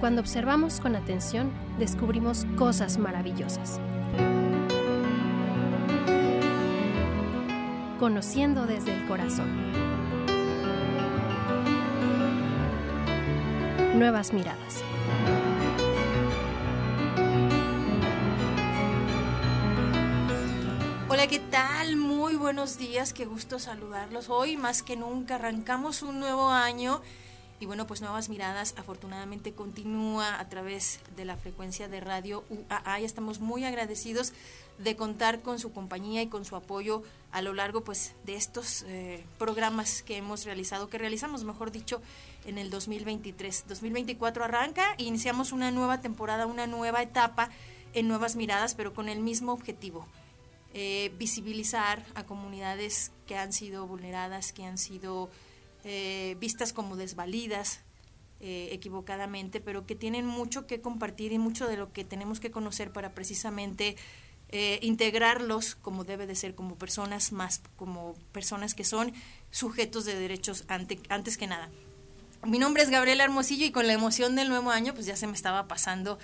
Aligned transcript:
Cuando 0.00 0.20
observamos 0.20 0.78
con 0.78 0.94
atención, 0.94 1.50
descubrimos 1.78 2.44
cosas 2.58 2.98
maravillosas. 2.98 3.80
Conociendo 7.98 8.66
desde 8.66 8.92
el 8.92 9.06
corazón. 9.06 9.72
Nuevas 13.94 14.34
miradas. 14.34 14.82
Hola, 21.08 21.26
¿qué 21.26 21.38
tal? 21.38 21.96
Muy 21.96 22.36
buenos 22.36 22.76
días, 22.76 23.14
qué 23.14 23.24
gusto 23.24 23.58
saludarlos. 23.58 24.28
Hoy 24.28 24.58
más 24.58 24.82
que 24.82 24.96
nunca 24.96 25.36
arrancamos 25.36 26.02
un 26.02 26.20
nuevo 26.20 26.50
año 26.50 27.00
y 27.58 27.66
bueno, 27.66 27.86
pues 27.86 28.02
Nuevas 28.02 28.28
Miradas 28.28 28.74
afortunadamente 28.76 29.52
continúa 29.52 30.38
a 30.38 30.48
través 30.48 31.00
de 31.16 31.24
la 31.24 31.36
frecuencia 31.36 31.88
de 31.88 32.00
radio 32.00 32.44
UAA 32.50 33.00
y 33.00 33.04
estamos 33.04 33.40
muy 33.40 33.64
agradecidos 33.64 34.32
de 34.78 34.94
contar 34.94 35.40
con 35.40 35.58
su 35.58 35.72
compañía 35.72 36.20
y 36.22 36.26
con 36.28 36.44
su 36.44 36.54
apoyo 36.54 37.02
a 37.32 37.40
lo 37.40 37.54
largo 37.54 37.82
pues 37.82 38.14
de 38.24 38.36
estos 38.36 38.82
eh, 38.82 39.24
programas 39.38 40.02
que 40.02 40.18
hemos 40.18 40.44
realizado, 40.44 40.88
que 40.88 40.98
realizamos 40.98 41.44
mejor 41.44 41.70
dicho 41.70 42.02
en 42.44 42.58
el 42.58 42.68
2023. 42.68 43.64
2024 43.68 44.44
arranca 44.44 44.94
e 44.98 45.04
iniciamos 45.04 45.52
una 45.52 45.70
nueva 45.70 46.00
temporada, 46.00 46.46
una 46.46 46.66
nueva 46.66 47.02
etapa 47.02 47.48
en 47.94 48.08
Nuevas 48.08 48.36
Miradas, 48.36 48.74
pero 48.74 48.92
con 48.92 49.08
el 49.08 49.20
mismo 49.20 49.52
objetivo. 49.52 50.06
Eh, 50.74 51.10
visibilizar 51.16 52.04
a 52.14 52.24
comunidades 52.24 53.12
que 53.26 53.38
han 53.38 53.54
sido 53.54 53.86
vulneradas, 53.86 54.52
que 54.52 54.66
han 54.66 54.76
sido 54.76 55.30
eh, 55.88 56.34
vistas 56.40 56.72
como 56.72 56.96
desvalidas 56.96 57.78
eh, 58.40 58.70
equivocadamente, 58.72 59.60
pero 59.60 59.86
que 59.86 59.94
tienen 59.94 60.26
mucho 60.26 60.66
que 60.66 60.80
compartir 60.80 61.30
y 61.30 61.38
mucho 61.38 61.68
de 61.68 61.76
lo 61.76 61.92
que 61.92 62.02
tenemos 62.02 62.40
que 62.40 62.50
conocer 62.50 62.90
para 62.90 63.14
precisamente 63.14 63.94
eh, 64.48 64.80
integrarlos 64.82 65.76
como 65.76 66.02
debe 66.02 66.26
de 66.26 66.34
ser, 66.34 66.56
como 66.56 66.74
personas 66.74 67.30
más, 67.30 67.62
como 67.76 68.14
personas 68.32 68.74
que 68.74 68.82
son 68.82 69.12
sujetos 69.52 70.04
de 70.06 70.18
derechos 70.18 70.64
antes 70.66 71.38
que 71.38 71.46
nada. 71.46 71.70
Mi 72.44 72.58
nombre 72.58 72.82
es 72.82 72.90
Gabriela 72.90 73.22
Hermosillo 73.22 73.64
y 73.64 73.70
con 73.70 73.86
la 73.86 73.92
emoción 73.92 74.34
del 74.34 74.48
nuevo 74.48 74.72
año, 74.72 74.92
pues 74.92 75.06
ya 75.06 75.14
se 75.14 75.28
me 75.28 75.34
estaba 75.34 75.68
pasando 75.68 76.18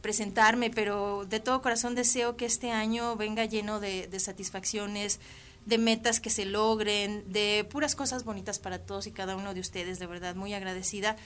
presentarme, 0.00 0.70
pero 0.70 1.26
de 1.26 1.38
todo 1.38 1.60
corazón 1.60 1.94
deseo 1.94 2.34
que 2.34 2.46
este 2.46 2.70
año 2.70 3.14
venga 3.16 3.44
lleno 3.44 3.78
de, 3.78 4.06
de 4.06 4.18
satisfacciones, 4.20 5.20
de 5.66 5.78
metas 5.78 6.20
que 6.20 6.30
se 6.30 6.44
logren, 6.44 7.24
de 7.32 7.66
puras 7.70 7.94
cosas 7.94 8.24
bonitas 8.24 8.58
para 8.58 8.78
todos 8.78 9.06
y 9.06 9.12
cada 9.12 9.36
uno 9.36 9.54
de 9.54 9.60
ustedes. 9.60 9.98
De 9.98 10.06
verdad, 10.06 10.34
muy 10.34 10.52
agradecida 10.54 11.16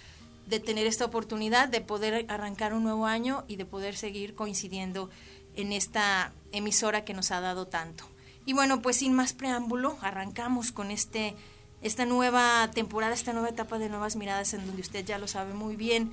de 0.46 0.60
tener 0.60 0.86
esta 0.86 1.04
oportunidad 1.04 1.68
de 1.68 1.80
poder 1.80 2.24
arrancar 2.28 2.72
un 2.72 2.82
nuevo 2.82 3.06
año 3.06 3.44
y 3.48 3.56
de 3.56 3.66
poder 3.66 3.96
seguir 3.96 4.34
coincidiendo 4.34 5.10
en 5.56 5.72
esta 5.72 6.32
emisora 6.52 7.04
que 7.04 7.14
nos 7.14 7.30
ha 7.30 7.40
dado 7.40 7.66
tanto. 7.66 8.04
Y 8.46 8.54
bueno, 8.54 8.80
pues 8.80 8.96
sin 8.96 9.12
más 9.12 9.34
preámbulo, 9.34 9.98
arrancamos 10.00 10.72
con 10.72 10.90
este 10.90 11.34
esta 11.80 12.06
nueva 12.06 12.70
temporada, 12.74 13.14
esta 13.14 13.32
nueva 13.32 13.50
etapa 13.50 13.78
de 13.78 13.88
nuevas 13.88 14.16
miradas 14.16 14.52
en 14.54 14.66
donde 14.66 14.82
usted 14.82 15.04
ya 15.04 15.18
lo 15.18 15.28
sabe 15.28 15.54
muy 15.54 15.76
bien. 15.76 16.10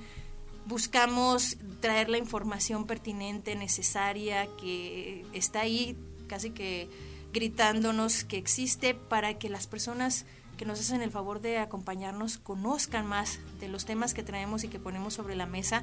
Buscamos 0.66 1.56
traer 1.80 2.08
la 2.08 2.18
información 2.18 2.86
pertinente, 2.86 3.54
necesaria, 3.56 4.48
que 4.60 5.24
está 5.32 5.60
ahí 5.60 5.96
casi 6.28 6.50
que 6.50 6.88
gritándonos 7.32 8.24
que 8.24 8.38
existe 8.38 8.94
para 8.94 9.38
que 9.38 9.48
las 9.48 9.66
personas 9.66 10.26
que 10.56 10.64
nos 10.64 10.80
hacen 10.80 11.02
el 11.02 11.10
favor 11.10 11.40
de 11.40 11.58
acompañarnos 11.58 12.38
conozcan 12.38 13.06
más 13.06 13.38
de 13.60 13.68
los 13.68 13.84
temas 13.84 14.14
que 14.14 14.22
traemos 14.22 14.64
y 14.64 14.68
que 14.68 14.78
ponemos 14.78 15.14
sobre 15.14 15.36
la 15.36 15.46
mesa 15.46 15.82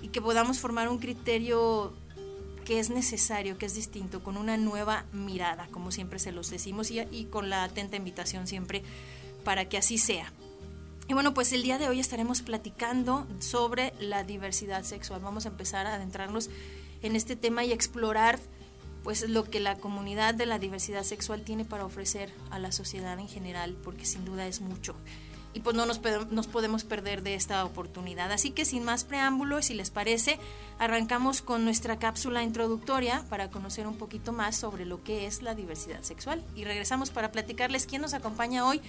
y 0.00 0.08
que 0.08 0.22
podamos 0.22 0.58
formar 0.60 0.88
un 0.88 0.98
criterio 0.98 1.92
que 2.64 2.80
es 2.80 2.90
necesario, 2.90 3.58
que 3.58 3.66
es 3.66 3.74
distinto, 3.74 4.24
con 4.24 4.36
una 4.36 4.56
nueva 4.56 5.04
mirada, 5.12 5.68
como 5.70 5.92
siempre 5.92 6.18
se 6.18 6.32
los 6.32 6.50
decimos, 6.50 6.90
y, 6.90 7.00
y 7.12 7.26
con 7.26 7.48
la 7.48 7.62
atenta 7.62 7.96
invitación 7.96 8.48
siempre 8.48 8.82
para 9.44 9.68
que 9.68 9.78
así 9.78 9.98
sea. 9.98 10.32
Y 11.08 11.14
bueno, 11.14 11.32
pues 11.32 11.52
el 11.52 11.62
día 11.62 11.78
de 11.78 11.88
hoy 11.88 12.00
estaremos 12.00 12.42
platicando 12.42 13.26
sobre 13.38 13.92
la 14.00 14.24
diversidad 14.24 14.82
sexual. 14.82 15.20
Vamos 15.22 15.46
a 15.46 15.50
empezar 15.50 15.86
a 15.86 15.94
adentrarnos 15.94 16.50
en 17.02 17.14
este 17.14 17.36
tema 17.36 17.64
y 17.64 17.72
explorar 17.72 18.40
pues 19.06 19.30
lo 19.30 19.44
que 19.44 19.60
la 19.60 19.76
comunidad 19.76 20.34
de 20.34 20.46
la 20.46 20.58
diversidad 20.58 21.04
sexual 21.04 21.42
tiene 21.42 21.64
para 21.64 21.84
ofrecer 21.84 22.32
a 22.50 22.58
la 22.58 22.72
sociedad 22.72 23.16
en 23.20 23.28
general, 23.28 23.76
porque 23.84 24.04
sin 24.04 24.24
duda 24.24 24.48
es 24.48 24.60
mucho. 24.60 24.96
Y 25.54 25.60
pues 25.60 25.76
no 25.76 25.86
nos, 25.86 25.98
podemos 26.48 26.82
perder 26.82 27.22
de 27.22 27.36
esta 27.36 27.64
oportunidad. 27.64 28.32
Así 28.32 28.50
que 28.50 28.64
sin 28.64 28.82
más 28.82 29.04
preámbulos, 29.04 29.66
si 29.66 29.74
les 29.74 29.90
parece, 29.90 30.40
arrancamos 30.80 31.40
con 31.40 31.64
nuestra 31.64 32.00
cápsula 32.00 32.42
introductoria 32.42 33.22
para 33.30 33.48
conocer 33.48 33.86
un 33.86 33.96
poquito 33.96 34.32
más 34.32 34.56
sobre 34.56 34.84
lo 34.84 35.04
que 35.04 35.26
es 35.26 35.40
la 35.40 35.54
diversidad 35.54 36.02
sexual. 36.02 36.42
Y 36.56 36.64
regresamos 36.64 37.10
para 37.10 37.30
platicarles 37.30 37.86
quién 37.86 38.02
nos 38.02 38.12
acompaña 38.12 38.66
hoy 38.66 38.82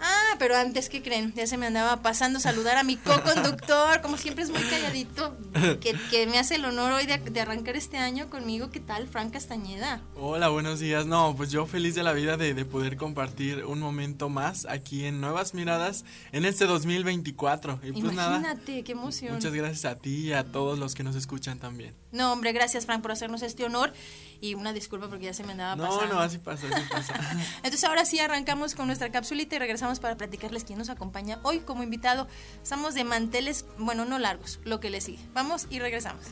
Ah, 0.00 0.36
pero 0.38 0.56
antes, 0.56 0.88
¿qué 0.88 1.02
creen? 1.02 1.32
Ya 1.34 1.46
se 1.46 1.58
me 1.58 1.66
andaba 1.66 2.00
pasando 2.00 2.40
saludar 2.40 2.78
a 2.78 2.82
mi 2.82 2.96
co-conductor, 2.96 4.00
como 4.00 4.16
siempre 4.16 4.44
es 4.44 4.50
muy 4.50 4.62
calladito, 4.62 5.36
que, 5.80 6.26
me 6.26 6.38
hace 6.38 6.54
el 6.54 6.64
honor 6.64 6.92
hoy 6.92 7.06
de, 7.06 7.40
arrancar 7.40 7.76
este 7.76 7.98
año 7.98 8.30
conmigo. 8.30 8.70
¿Qué 8.70 8.80
tal, 8.80 9.06
Fran 9.06 9.30
Castañeda? 9.30 10.00
Hola, 10.16 10.48
buenos 10.48 10.80
días. 10.80 11.06
No, 11.06 11.34
pues 11.36 11.50
yo 11.50 11.66
feliz 11.66 11.94
de 11.94 12.02
la 12.02 12.12
vida 12.12 12.36
de, 12.36 12.64
poder 12.64 12.96
compartir 12.96 13.64
un 13.64 13.80
momento 13.80 14.28
más 14.28 14.66
aquí 14.66 15.04
en 15.04 15.20
Nuevas 15.20 15.54
Miradas 15.54 16.04
en 16.32 16.44
este 16.44 16.66
2024. 16.66 17.80
Y 17.82 17.92
pues 17.92 18.12
Imagínate, 18.12 18.82
qué 18.84 18.92
emoción. 18.92 19.34
Muchas 19.34 19.52
gracias 19.52 19.84
a 19.84 19.96
ti 19.96 20.28
y 20.28 20.32
a 20.32 20.44
todos 20.44 20.78
los 20.78 20.94
que 20.94 21.02
nos 21.02 21.16
escuchan 21.16 21.58
también. 21.58 21.94
No, 22.12 22.32
hombre, 22.32 22.52
gracias, 22.52 22.86
Fran, 22.86 23.02
por 23.02 23.12
hacernos 23.12 23.42
este 23.42 23.64
honor. 23.64 23.92
Y 24.40 24.54
una 24.54 24.72
disculpa 24.72 25.08
porque 25.08 25.26
ya 25.26 25.34
se 25.34 25.44
me 25.44 25.52
andaba 25.52 25.76
pasando. 25.76 26.06
No, 26.06 26.14
no, 26.14 26.20
así 26.20 26.38
pasa, 26.38 26.66
así 26.72 26.88
pasa. 26.90 27.14
Entonces 27.56 27.84
ahora 27.84 28.04
sí 28.04 28.18
arrancamos 28.18 28.74
con 28.74 28.86
nuestra 28.86 29.10
capsulita 29.10 29.56
y 29.56 29.58
regresamos 29.58 30.00
para 30.00 30.16
platicarles 30.16 30.64
quién 30.64 30.78
nos 30.78 30.88
acompaña 30.88 31.38
hoy 31.42 31.60
como 31.60 31.82
invitado. 31.82 32.26
Estamos 32.62 32.94
de 32.94 33.04
manteles, 33.04 33.66
bueno, 33.78 34.04
no 34.06 34.18
largos, 34.18 34.60
lo 34.64 34.80
que 34.80 34.88
le 34.90 35.00
sigue. 35.00 35.20
Vamos 35.34 35.66
y 35.68 35.78
regresamos. 35.78 36.24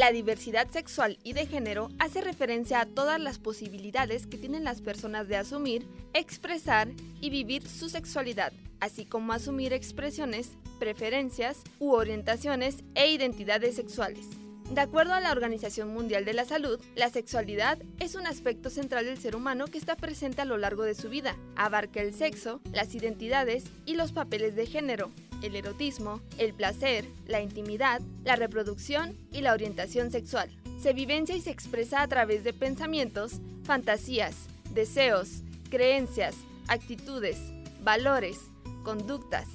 La 0.00 0.12
diversidad 0.12 0.70
sexual 0.70 1.18
y 1.24 1.34
de 1.34 1.44
género 1.44 1.90
hace 1.98 2.22
referencia 2.22 2.80
a 2.80 2.86
todas 2.86 3.20
las 3.20 3.38
posibilidades 3.38 4.26
que 4.26 4.38
tienen 4.38 4.64
las 4.64 4.80
personas 4.80 5.28
de 5.28 5.36
asumir, 5.36 5.86
expresar 6.14 6.88
y 7.20 7.28
vivir 7.28 7.68
su 7.68 7.90
sexualidad, 7.90 8.54
así 8.80 9.04
como 9.04 9.34
asumir 9.34 9.74
expresiones, 9.74 10.52
preferencias 10.78 11.58
u 11.78 11.90
orientaciones 11.90 12.82
e 12.94 13.12
identidades 13.12 13.76
sexuales. 13.76 14.24
De 14.70 14.80
acuerdo 14.80 15.12
a 15.12 15.20
la 15.20 15.32
Organización 15.32 15.92
Mundial 15.92 16.24
de 16.24 16.32
la 16.32 16.46
Salud, 16.46 16.80
la 16.96 17.10
sexualidad 17.10 17.76
es 17.98 18.14
un 18.14 18.26
aspecto 18.26 18.70
central 18.70 19.04
del 19.04 19.18
ser 19.18 19.36
humano 19.36 19.66
que 19.66 19.76
está 19.76 19.96
presente 19.96 20.40
a 20.40 20.46
lo 20.46 20.56
largo 20.56 20.84
de 20.84 20.94
su 20.94 21.10
vida. 21.10 21.36
Abarca 21.56 22.00
el 22.00 22.14
sexo, 22.14 22.62
las 22.72 22.94
identidades 22.94 23.64
y 23.84 23.96
los 23.96 24.12
papeles 24.12 24.56
de 24.56 24.64
género, 24.64 25.10
el 25.42 25.56
erotismo, 25.56 26.20
el 26.38 26.54
placer, 26.54 27.04
la 27.26 27.40
intimidad, 27.40 28.00
la 28.24 28.36
reproducción 28.36 29.16
y 29.32 29.40
la 29.40 29.52
orientación 29.52 30.10
sexual. 30.10 30.50
Se 30.80 30.92
vivencia 30.92 31.36
y 31.36 31.40
se 31.40 31.50
expresa 31.50 32.02
a 32.02 32.08
través 32.08 32.44
de 32.44 32.52
pensamientos, 32.52 33.40
fantasías, 33.64 34.34
deseos, 34.72 35.42
creencias, 35.68 36.34
actitudes, 36.68 37.38
valores, 37.82 38.38
conductas, 38.82 39.46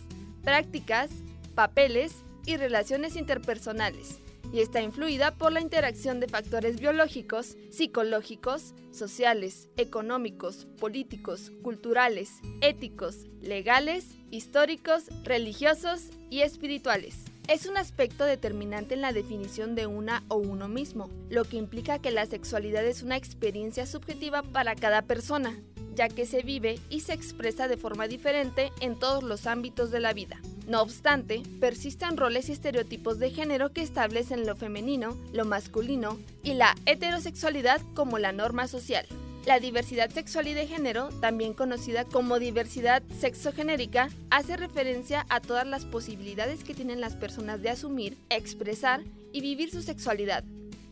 prácticas, 0.43 1.09
papeles 1.55 2.13
y 2.45 2.57
relaciones 2.57 3.15
interpersonales 3.15 4.19
y 4.55 4.61
está 4.61 4.81
influida 4.81 5.31
por 5.31 5.51
la 5.51 5.59
interacción 5.59 6.21
de 6.21 6.29
factores 6.29 6.79
biológicos, 6.79 7.57
psicológicos, 7.71 8.73
sociales, 8.89 9.67
económicos, 9.75 10.65
políticos, 10.79 11.51
culturales, 11.61 12.39
éticos, 12.61 13.25
legales, 13.41 14.15
históricos, 14.31 15.09
religiosos 15.25 16.03
y 16.29 16.39
espirituales. 16.39 17.25
Es 17.49 17.65
un 17.65 17.75
aspecto 17.75 18.23
determinante 18.23 18.93
en 18.93 19.01
la 19.01 19.11
definición 19.11 19.75
de 19.75 19.87
una 19.87 20.23
o 20.29 20.37
uno 20.37 20.69
mismo, 20.69 21.09
lo 21.29 21.43
que 21.43 21.57
implica 21.57 21.99
que 21.99 22.11
la 22.11 22.25
sexualidad 22.25 22.85
es 22.85 23.03
una 23.03 23.17
experiencia 23.17 23.85
subjetiva 23.85 24.41
para 24.41 24.73
cada 24.75 25.01
persona, 25.01 25.59
ya 25.95 26.09
que 26.09 26.25
se 26.25 26.41
vive 26.41 26.79
y 26.89 27.01
se 27.01 27.13
expresa 27.13 27.67
de 27.67 27.77
forma 27.77 28.07
diferente 28.07 28.71
en 28.81 28.97
todos 28.97 29.23
los 29.23 29.47
ámbitos 29.47 29.91
de 29.91 29.99
la 29.99 30.13
vida. 30.13 30.39
No 30.67 30.81
obstante, 30.81 31.43
persisten 31.59 32.17
roles 32.17 32.49
y 32.49 32.53
estereotipos 32.53 33.19
de 33.19 33.31
género 33.31 33.71
que 33.71 33.81
establecen 33.81 34.45
lo 34.45 34.55
femenino, 34.55 35.15
lo 35.31 35.45
masculino 35.45 36.17
y 36.43 36.55
la 36.55 36.75
heterosexualidad 36.85 37.81
como 37.93 38.17
la 38.17 38.31
norma 38.31 38.67
social. 38.67 39.05
La 39.45 39.59
diversidad 39.59 40.09
sexual 40.09 40.47
y 40.47 40.53
de 40.55 40.65
género, 40.65 41.09
también 41.21 41.53
conocida 41.53 42.03
como 42.03 42.39
diversidad 42.39 43.03
sexogenérica, 43.19 44.09
hace 44.31 44.57
referencia 44.57 45.27
a 45.29 45.39
todas 45.39 45.67
las 45.67 45.85
posibilidades 45.85 46.63
que 46.63 46.73
tienen 46.73 46.99
las 46.99 47.13
personas 47.13 47.61
de 47.61 47.69
asumir, 47.69 48.17
expresar 48.31 49.03
y 49.31 49.41
vivir 49.41 49.69
su 49.69 49.83
sexualidad, 49.83 50.43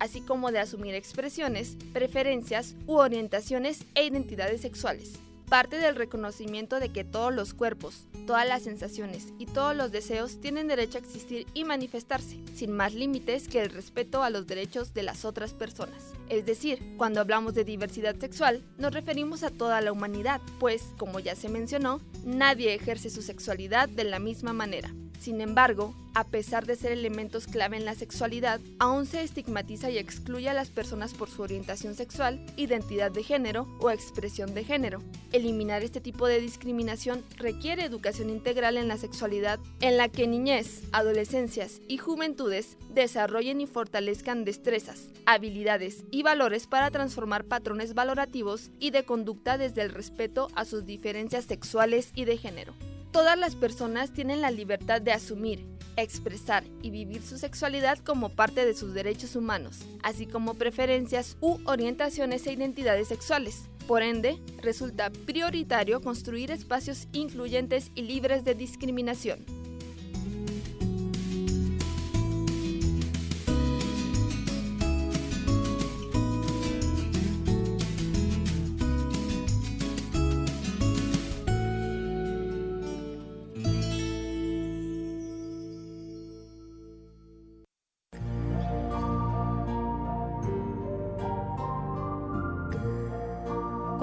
así 0.04 0.20
como 0.20 0.52
de 0.52 0.60
asumir 0.60 0.96
expresiones, 0.96 1.78
preferencias 1.94 2.76
u 2.88 2.96
orientaciones 2.96 3.86
e 3.96 4.04
identidades 4.04 4.60
sexuales. 4.60 5.14
Parte 5.48 5.78
del 5.78 5.96
reconocimiento 5.96 6.82
de 6.82 6.90
que 6.90 7.06
todos 7.06 7.34
los 7.34 7.54
cuerpos, 7.54 8.06
todas 8.28 8.46
las 8.46 8.64
sensaciones 8.64 9.28
y 9.40 9.46
todos 9.46 9.74
los 9.74 9.94
deseos 9.94 10.42
tienen 10.42 10.68
derecho 10.68 10.98
a 10.98 11.02
existir 11.02 11.48
y 11.54 11.64
manifestarse, 11.64 12.38
sin 12.54 12.74
más 12.74 12.94
límites 12.94 13.48
que 13.48 13.62
el 13.62 13.70
respeto 13.70 14.24
a 14.24 14.30
los 14.30 14.46
derechos 14.46 14.94
de 14.94 15.04
las 15.04 15.24
otras 15.24 15.54
personas. 15.54 16.04
Es 16.28 16.46
decir, 16.46 16.96
cuando 16.98 17.22
hablamos 17.22 17.54
de 17.54 17.64
diversidad 17.64 18.18
sexual, 18.20 18.62
nos 18.78 18.94
referimos 18.94 19.44
a 19.44 19.52
toda 19.52 19.80
la 19.80 19.94
humanidad, 19.94 20.42
pues, 20.60 20.84
como 20.98 21.22
ya 21.22 21.36
se 21.36 21.48
mencionó, 21.48 22.02
nadie 22.26 22.74
ejerce 22.74 23.10
su 23.10 23.22
sexualidad 23.22 23.88
de 23.88 24.04
la 24.04 24.20
misma 24.20 24.52
manera. 24.52 24.94
Sin 25.24 25.40
embargo, 25.40 25.94
a 26.16 26.25
pesar 26.25 26.66
de 26.66 26.75
ser 26.75 26.92
elementos 26.92 27.48
clave 27.48 27.78
en 27.78 27.86
la 27.86 27.96
sexualidad, 27.96 28.60
aún 28.78 29.06
se 29.06 29.24
estigmatiza 29.24 29.90
y 29.90 29.98
excluye 29.98 30.50
a 30.50 30.54
las 30.54 30.70
personas 30.70 31.14
por 31.14 31.30
su 31.30 31.42
orientación 31.44 31.96
sexual, 31.96 32.46
identidad 32.58 33.10
de 33.10 33.24
género 33.24 33.66
o 33.80 33.90
expresión 33.90 34.54
de 34.54 34.66
género. 34.66 35.02
Eliminar 35.31 35.81
este 35.81 36.02
tipo 36.02 36.28
de 36.28 36.42
discriminación 36.42 37.24
requiere 37.38 37.86
educación 37.86 38.30
integral 38.30 38.75
en 38.75 38.90
la 38.90 38.98
sexualidad, 38.98 39.62
en 39.80 39.96
la 39.96 40.10
que 40.10 40.28
niñez, 40.28 40.81
adolescencias 40.92 41.80
y 41.88 42.00
juventudes 42.00 42.76
desarrollen 42.94 43.62
y 43.62 43.66
fortalezcan 43.66 44.44
destrezas, 44.44 45.08
habilidades 45.26 46.04
y 46.12 46.24
valores 46.24 46.68
para 46.68 46.92
transformar 46.92 47.46
patrones 47.46 47.94
valorativos 47.94 48.72
y 48.78 48.90
de 48.90 49.06
conducta 49.06 49.58
desde 49.58 49.84
el 49.84 49.90
respeto 49.90 50.50
a 50.56 50.66
sus 50.66 50.86
diferencias 50.86 51.46
sexuales 51.46 52.12
y 52.14 52.26
de 52.26 52.36
género. 52.36 52.74
Todas 53.13 53.38
las 53.38 53.56
personas 53.56 54.12
tienen 54.12 54.42
la 54.42 54.50
libertad 54.50 55.00
de 55.00 55.12
asumir, 55.12 55.63
expresar 55.98 56.63
y 56.81 56.89
vivir 56.89 57.21
su 57.21 57.38
sexualidad 57.38 58.00
como 58.00 58.30
parte 58.30 58.65
de 58.65 58.74
sus 58.74 58.95
derechos 58.95 59.36
humanos, 59.36 59.86
así 60.01 60.25
como 60.25 60.56
preferencias 60.56 61.38
u 61.39 61.60
orientaciones 61.65 62.48
e 62.48 62.54
identidades 62.54 63.10
sexuales. 63.10 63.65
Por 63.88 64.01
ende, 64.01 64.39
resulta 64.63 65.12
prioritario 65.27 66.01
construir 66.01 66.50
espacios 66.50 67.07
incluyentes 67.12 67.92
y 67.94 68.01
libres 68.01 68.45
de 68.45 68.56
discriminación. 68.56 69.62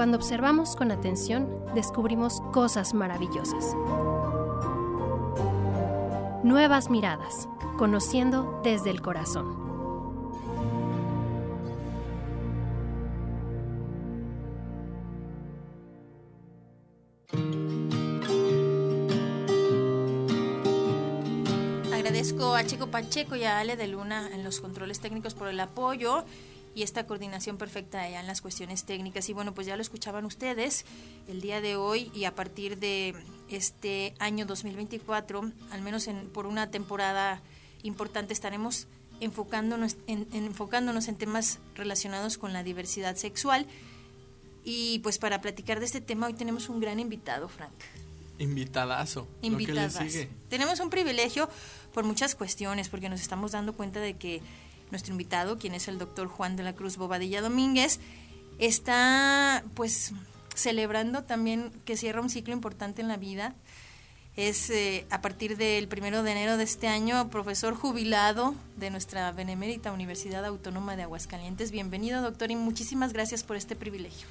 Cuando 0.00 0.16
observamos 0.16 0.76
con 0.76 0.92
atención, 0.92 1.62
descubrimos 1.74 2.40
cosas 2.54 2.94
maravillosas. 2.94 3.76
Nuevas 6.42 6.88
miradas, 6.88 7.50
conociendo 7.76 8.62
desde 8.64 8.88
el 8.88 9.02
corazón. 9.02 9.60
Agradezco 21.92 22.54
a 22.54 22.64
Chico 22.64 22.86
Pacheco 22.86 23.36
y 23.36 23.44
a 23.44 23.58
Ale 23.58 23.76
de 23.76 23.86
Luna 23.86 24.30
en 24.32 24.44
los 24.44 24.60
controles 24.60 25.00
técnicos 25.00 25.34
por 25.34 25.48
el 25.48 25.60
apoyo 25.60 26.24
y 26.80 26.82
esta 26.82 27.04
coordinación 27.04 27.58
perfecta 27.58 28.00
allá 28.00 28.20
en 28.20 28.26
las 28.26 28.40
cuestiones 28.40 28.84
técnicas. 28.84 29.28
Y 29.28 29.34
bueno, 29.34 29.52
pues 29.52 29.66
ya 29.66 29.76
lo 29.76 29.82
escuchaban 29.82 30.24
ustedes 30.24 30.86
el 31.28 31.42
día 31.42 31.60
de 31.60 31.76
hoy 31.76 32.10
y 32.14 32.24
a 32.24 32.34
partir 32.34 32.78
de 32.78 33.14
este 33.50 34.14
año 34.18 34.46
2024, 34.46 35.52
al 35.72 35.82
menos 35.82 36.08
en, 36.08 36.30
por 36.30 36.46
una 36.46 36.70
temporada 36.70 37.42
importante, 37.82 38.32
estaremos 38.32 38.88
enfocándonos 39.20 39.98
en, 40.06 40.26
enfocándonos 40.32 41.08
en 41.08 41.16
temas 41.16 41.58
relacionados 41.74 42.38
con 42.38 42.54
la 42.54 42.62
diversidad 42.62 43.14
sexual. 43.16 43.66
Y 44.64 45.00
pues 45.00 45.18
para 45.18 45.42
platicar 45.42 45.80
de 45.80 45.84
este 45.84 46.00
tema 46.00 46.28
hoy 46.28 46.32
tenemos 46.32 46.70
un 46.70 46.80
gran 46.80 46.98
invitado, 46.98 47.50
Frank. 47.50 47.74
Invitadazo. 48.38 49.28
Invitadas. 49.42 49.98
Tenemos 50.48 50.80
un 50.80 50.88
privilegio 50.88 51.50
por 51.92 52.04
muchas 52.04 52.34
cuestiones, 52.34 52.88
porque 52.88 53.10
nos 53.10 53.20
estamos 53.20 53.52
dando 53.52 53.74
cuenta 53.74 54.00
de 54.00 54.14
que 54.14 54.40
nuestro 54.90 55.12
invitado, 55.12 55.58
quien 55.58 55.74
es 55.74 55.88
el 55.88 55.98
doctor 55.98 56.28
Juan 56.28 56.56
de 56.56 56.62
la 56.62 56.74
Cruz 56.74 56.96
Bobadilla 56.96 57.40
Domínguez, 57.40 58.00
está 58.58 59.64
pues 59.74 60.12
celebrando 60.54 61.22
también 61.24 61.72
que 61.84 61.96
cierra 61.96 62.20
un 62.20 62.30
ciclo 62.30 62.52
importante 62.52 63.00
en 63.02 63.08
la 63.08 63.16
vida. 63.16 63.54
Es 64.36 64.70
eh, 64.70 65.06
a 65.10 65.20
partir 65.20 65.56
del 65.56 65.88
primero 65.88 66.22
de 66.22 66.30
enero 66.30 66.56
de 66.56 66.64
este 66.64 66.86
año 66.86 67.28
profesor 67.30 67.74
jubilado 67.74 68.54
de 68.76 68.90
nuestra 68.90 69.32
Benemérita 69.32 69.92
Universidad 69.92 70.44
Autónoma 70.44 70.96
de 70.96 71.02
Aguascalientes. 71.02 71.72
Bienvenido, 71.72 72.22
doctor, 72.22 72.50
y 72.50 72.56
muchísimas 72.56 73.12
gracias 73.12 73.42
por 73.42 73.56
este 73.56 73.74
privilegio. 73.74 74.28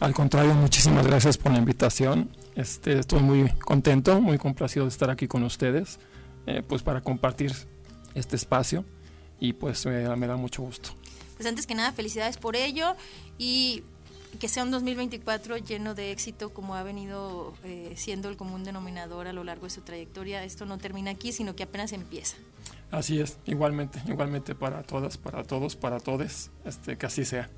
Al 0.00 0.14
contrario, 0.14 0.54
muchísimas 0.54 1.06
gracias 1.06 1.36
por 1.36 1.52
la 1.52 1.58
invitación. 1.58 2.30
Este, 2.56 2.98
estoy 2.98 3.20
muy 3.20 3.50
contento, 3.50 4.20
muy 4.20 4.38
complacido 4.38 4.86
de 4.86 4.88
estar 4.88 5.10
aquí 5.10 5.28
con 5.28 5.44
ustedes, 5.44 6.00
eh, 6.46 6.62
pues 6.66 6.82
para 6.82 7.02
compartir 7.02 7.52
este 8.14 8.36
espacio 8.36 8.84
y 9.42 9.54
pues 9.54 9.84
me, 9.86 10.02
da 10.04 10.36
mucho 10.36 10.62
gusto. 10.62 10.90
Pues 11.36 11.48
antes 11.48 11.66
que 11.66 11.74
nada, 11.74 11.90
felicidades 11.90 12.36
por 12.36 12.54
ello 12.54 12.94
y 13.38 13.82
que 14.38 14.46
sea 14.46 14.62
un 14.62 14.70
2024 14.70 15.56
lleno 15.56 15.96
de 15.96 16.12
éxito 16.12 16.54
como 16.54 16.76
ha 16.76 16.84
venido 16.84 17.52
eh, 17.64 17.94
siendo 17.96 18.28
el 18.28 18.36
común 18.36 18.62
denominador 18.62 19.26
a 19.26 19.32
lo 19.32 19.42
largo 19.42 19.64
de 19.64 19.70
su 19.70 19.80
trayectoria. 19.80 20.44
Esto 20.44 20.64
no 20.64 20.78
termina 20.78 21.10
aquí, 21.10 21.32
sino 21.32 21.56
que 21.56 21.64
apenas 21.64 21.92
empieza. 21.92 22.36
Así 22.92 23.18
es, 23.20 23.36
igualmente, 23.44 24.00
igualmente 24.06 24.54
para 24.54 24.84
todas, 24.84 25.18
para 25.18 25.42
todos, 25.42 25.74
para 25.74 25.98
todes, 25.98 26.52
este, 26.64 26.96
que 26.96 27.06
así 27.06 27.24
sea. 27.24 27.50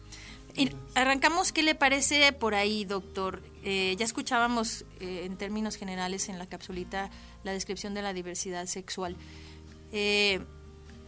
Y 0.57 0.71
arrancamos, 0.95 1.53
¿qué 1.53 1.63
le 1.63 1.75
parece 1.75 2.33
por 2.33 2.55
ahí, 2.55 2.87
doctor? 2.87 3.43
Eh, 3.63 3.95
ya 3.99 4.07
escuchábamos 4.07 4.87
eh, 5.01 5.25
en 5.27 5.37
términos 5.37 5.77
generales 5.77 6.31
en 6.31 6.39
la 6.39 6.47
capsulita 6.47 7.11
la 7.43 7.53
descripción 7.53 7.93
de 7.93 8.01
la 8.01 8.15
diversidad 8.15 8.65
sexual. 8.65 9.17
Eh, 9.93 10.41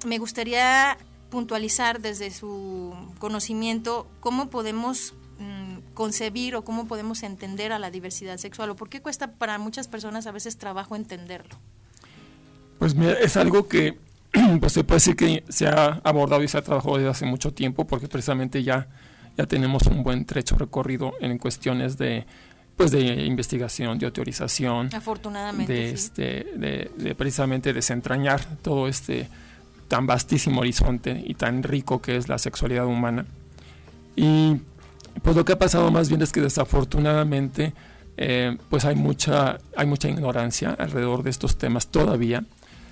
me 0.04 0.18
gustaría 0.18 0.98
puntualizar 1.30 2.00
desde 2.00 2.30
su 2.30 2.94
conocimiento 3.18 4.06
cómo 4.20 4.48
podemos 4.48 5.14
mm, 5.38 5.94
concebir 5.94 6.56
o 6.56 6.64
cómo 6.64 6.86
podemos 6.86 7.22
entender 7.22 7.72
a 7.72 7.78
la 7.78 7.90
diversidad 7.90 8.36
sexual 8.36 8.70
o 8.70 8.76
por 8.76 8.88
qué 8.88 9.00
cuesta 9.00 9.32
para 9.32 9.58
muchas 9.58 9.88
personas 9.88 10.26
a 10.26 10.32
veces 10.32 10.56
trabajo 10.56 10.96
entenderlo. 10.96 11.56
Pues 12.78 12.94
mira, 12.94 13.14
es 13.14 13.36
algo 13.36 13.68
que 13.68 13.98
pues 14.60 14.72
se 14.72 14.84
puede 14.84 14.96
decir 14.96 15.16
que 15.16 15.44
se 15.48 15.66
ha 15.66 16.00
abordado 16.04 16.42
y 16.42 16.48
se 16.48 16.58
ha 16.58 16.62
trabajado 16.62 16.96
desde 16.96 17.10
hace 17.10 17.26
mucho 17.26 17.52
tiempo 17.52 17.86
porque 17.86 18.08
precisamente 18.08 18.62
ya, 18.62 18.88
ya 19.36 19.46
tenemos 19.46 19.82
un 19.86 20.02
buen 20.02 20.24
trecho 20.24 20.56
recorrido 20.56 21.14
en 21.20 21.38
cuestiones 21.38 21.98
de 21.98 22.26
pues 22.76 22.90
de 22.90 23.24
investigación, 23.24 23.98
de 23.98 24.10
teorización, 24.10 24.94
afortunadamente, 24.94 25.72
de, 25.72 25.90
este, 25.92 26.22
de, 26.56 26.90
de 26.98 27.14
precisamente 27.14 27.72
desentrañar 27.72 28.44
todo 28.60 28.86
este 28.86 29.30
tan 29.88 30.06
vastísimo 30.06 30.60
horizonte 30.60 31.22
y 31.24 31.34
tan 31.34 31.62
rico 31.62 32.00
que 32.02 32.16
es 32.16 32.28
la 32.28 32.38
sexualidad 32.38 32.86
humana. 32.86 33.26
Y 34.14 34.56
pues 35.22 35.36
lo 35.36 35.44
que 35.44 35.52
ha 35.52 35.58
pasado 35.58 35.90
más 35.90 36.08
bien 36.08 36.22
es 36.22 36.32
que 36.32 36.40
desafortunadamente 36.40 37.72
eh, 38.16 38.56
pues 38.70 38.84
hay 38.84 38.94
mucha, 38.94 39.58
hay 39.76 39.86
mucha 39.86 40.08
ignorancia 40.08 40.70
alrededor 40.70 41.22
de 41.22 41.30
estos 41.30 41.58
temas 41.58 41.88
todavía. 41.88 42.44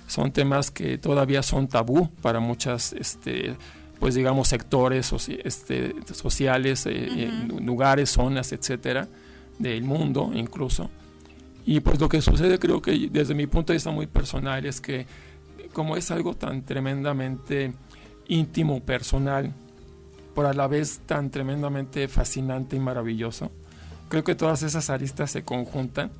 Son 0.07 0.31
temas 0.31 0.69
que 0.69 0.97
todavía 0.97 1.41
son 1.41 1.67
tabú 1.67 2.09
para 2.21 2.39
muchas, 2.39 2.93
este, 2.93 3.55
pues 3.99 4.13
digamos, 4.13 4.47
sectores 4.47 5.11
este, 5.43 5.95
sociales, 6.13 6.85
eh, 6.85 7.31
lugares, 7.59 8.11
zonas, 8.11 8.51
etcétera, 8.51 9.07
del 9.57 9.83
mundo 9.83 10.31
incluso. 10.33 10.91
Y 11.65 11.79
pues 11.79 11.99
lo 11.99 12.07
que 12.07 12.21
sucede 12.21 12.59
creo 12.59 12.81
que 12.81 13.09
desde 13.11 13.33
mi 13.33 13.47
punto 13.47 13.73
de 13.73 13.77
vista 13.77 13.89
muy 13.89 14.05
personal 14.05 14.63
es 14.67 14.79
que 14.79 15.07
como 15.73 15.97
es 15.97 16.11
algo 16.11 16.35
tan 16.35 16.63
tremendamente 16.63 17.73
íntimo, 18.27 18.81
personal, 18.81 19.53
por 20.33 20.45
a 20.45 20.53
la 20.53 20.67
vez 20.67 21.01
tan 21.05 21.31
tremendamente 21.31 22.07
fascinante 22.07 22.75
y 22.75 22.79
maravilloso, 22.79 23.51
creo 24.09 24.23
que 24.23 24.35
todas 24.35 24.63
esas 24.63 24.89
aristas 24.89 25.31
se 25.31 25.43
conjuntan 25.43 26.11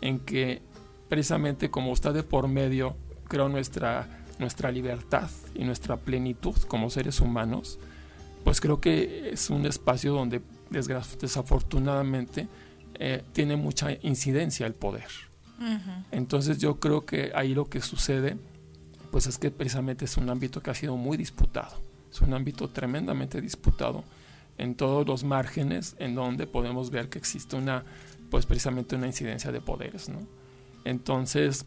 en 0.00 0.18
que 0.18 0.62
precisamente 1.08 1.70
como 1.70 1.92
está 1.92 2.12
de 2.12 2.22
por 2.22 2.48
medio, 2.48 2.96
creo 3.28 3.48
nuestra, 3.48 4.08
nuestra 4.38 4.70
libertad 4.70 5.30
y 5.54 5.64
nuestra 5.64 5.96
plenitud 5.96 6.56
como 6.66 6.90
seres 6.90 7.20
humanos, 7.20 7.78
pues 8.44 8.60
creo 8.60 8.80
que 8.80 9.30
es 9.30 9.50
un 9.50 9.66
espacio 9.66 10.12
donde 10.12 10.42
desafortunadamente 10.70 12.48
eh, 12.94 13.22
tiene 13.32 13.56
mucha 13.56 13.90
incidencia 14.02 14.66
el 14.66 14.74
poder. 14.74 15.08
Entonces 16.10 16.58
yo 16.58 16.80
creo 16.80 17.06
que 17.06 17.30
ahí 17.36 17.54
lo 17.54 17.66
que 17.66 17.80
sucede 17.80 18.36
pues 19.12 19.28
es 19.28 19.38
que 19.38 19.52
precisamente 19.52 20.06
es 20.06 20.16
un 20.16 20.28
ámbito 20.30 20.60
que 20.60 20.70
ha 20.70 20.74
sido 20.74 20.96
muy 20.96 21.16
disputado 21.16 21.76
Es 22.10 22.20
un 22.22 22.34
ámbito 22.34 22.70
tremendamente 22.70 23.40
disputado 23.40 24.02
en 24.58 24.74
todos 24.74 25.06
los 25.06 25.22
márgenes 25.22 25.94
en 25.98 26.14
donde 26.14 26.46
podemos 26.46 26.90
ver 26.90 27.08
que 27.08 27.18
existe 27.18 27.54
una, 27.56 27.84
pues 28.30 28.46
precisamente 28.46 28.96
una 28.96 29.06
incidencia 29.06 29.52
de 29.52 29.60
poderes, 29.60 30.08
¿no? 30.08 30.18
Entonces, 30.84 31.64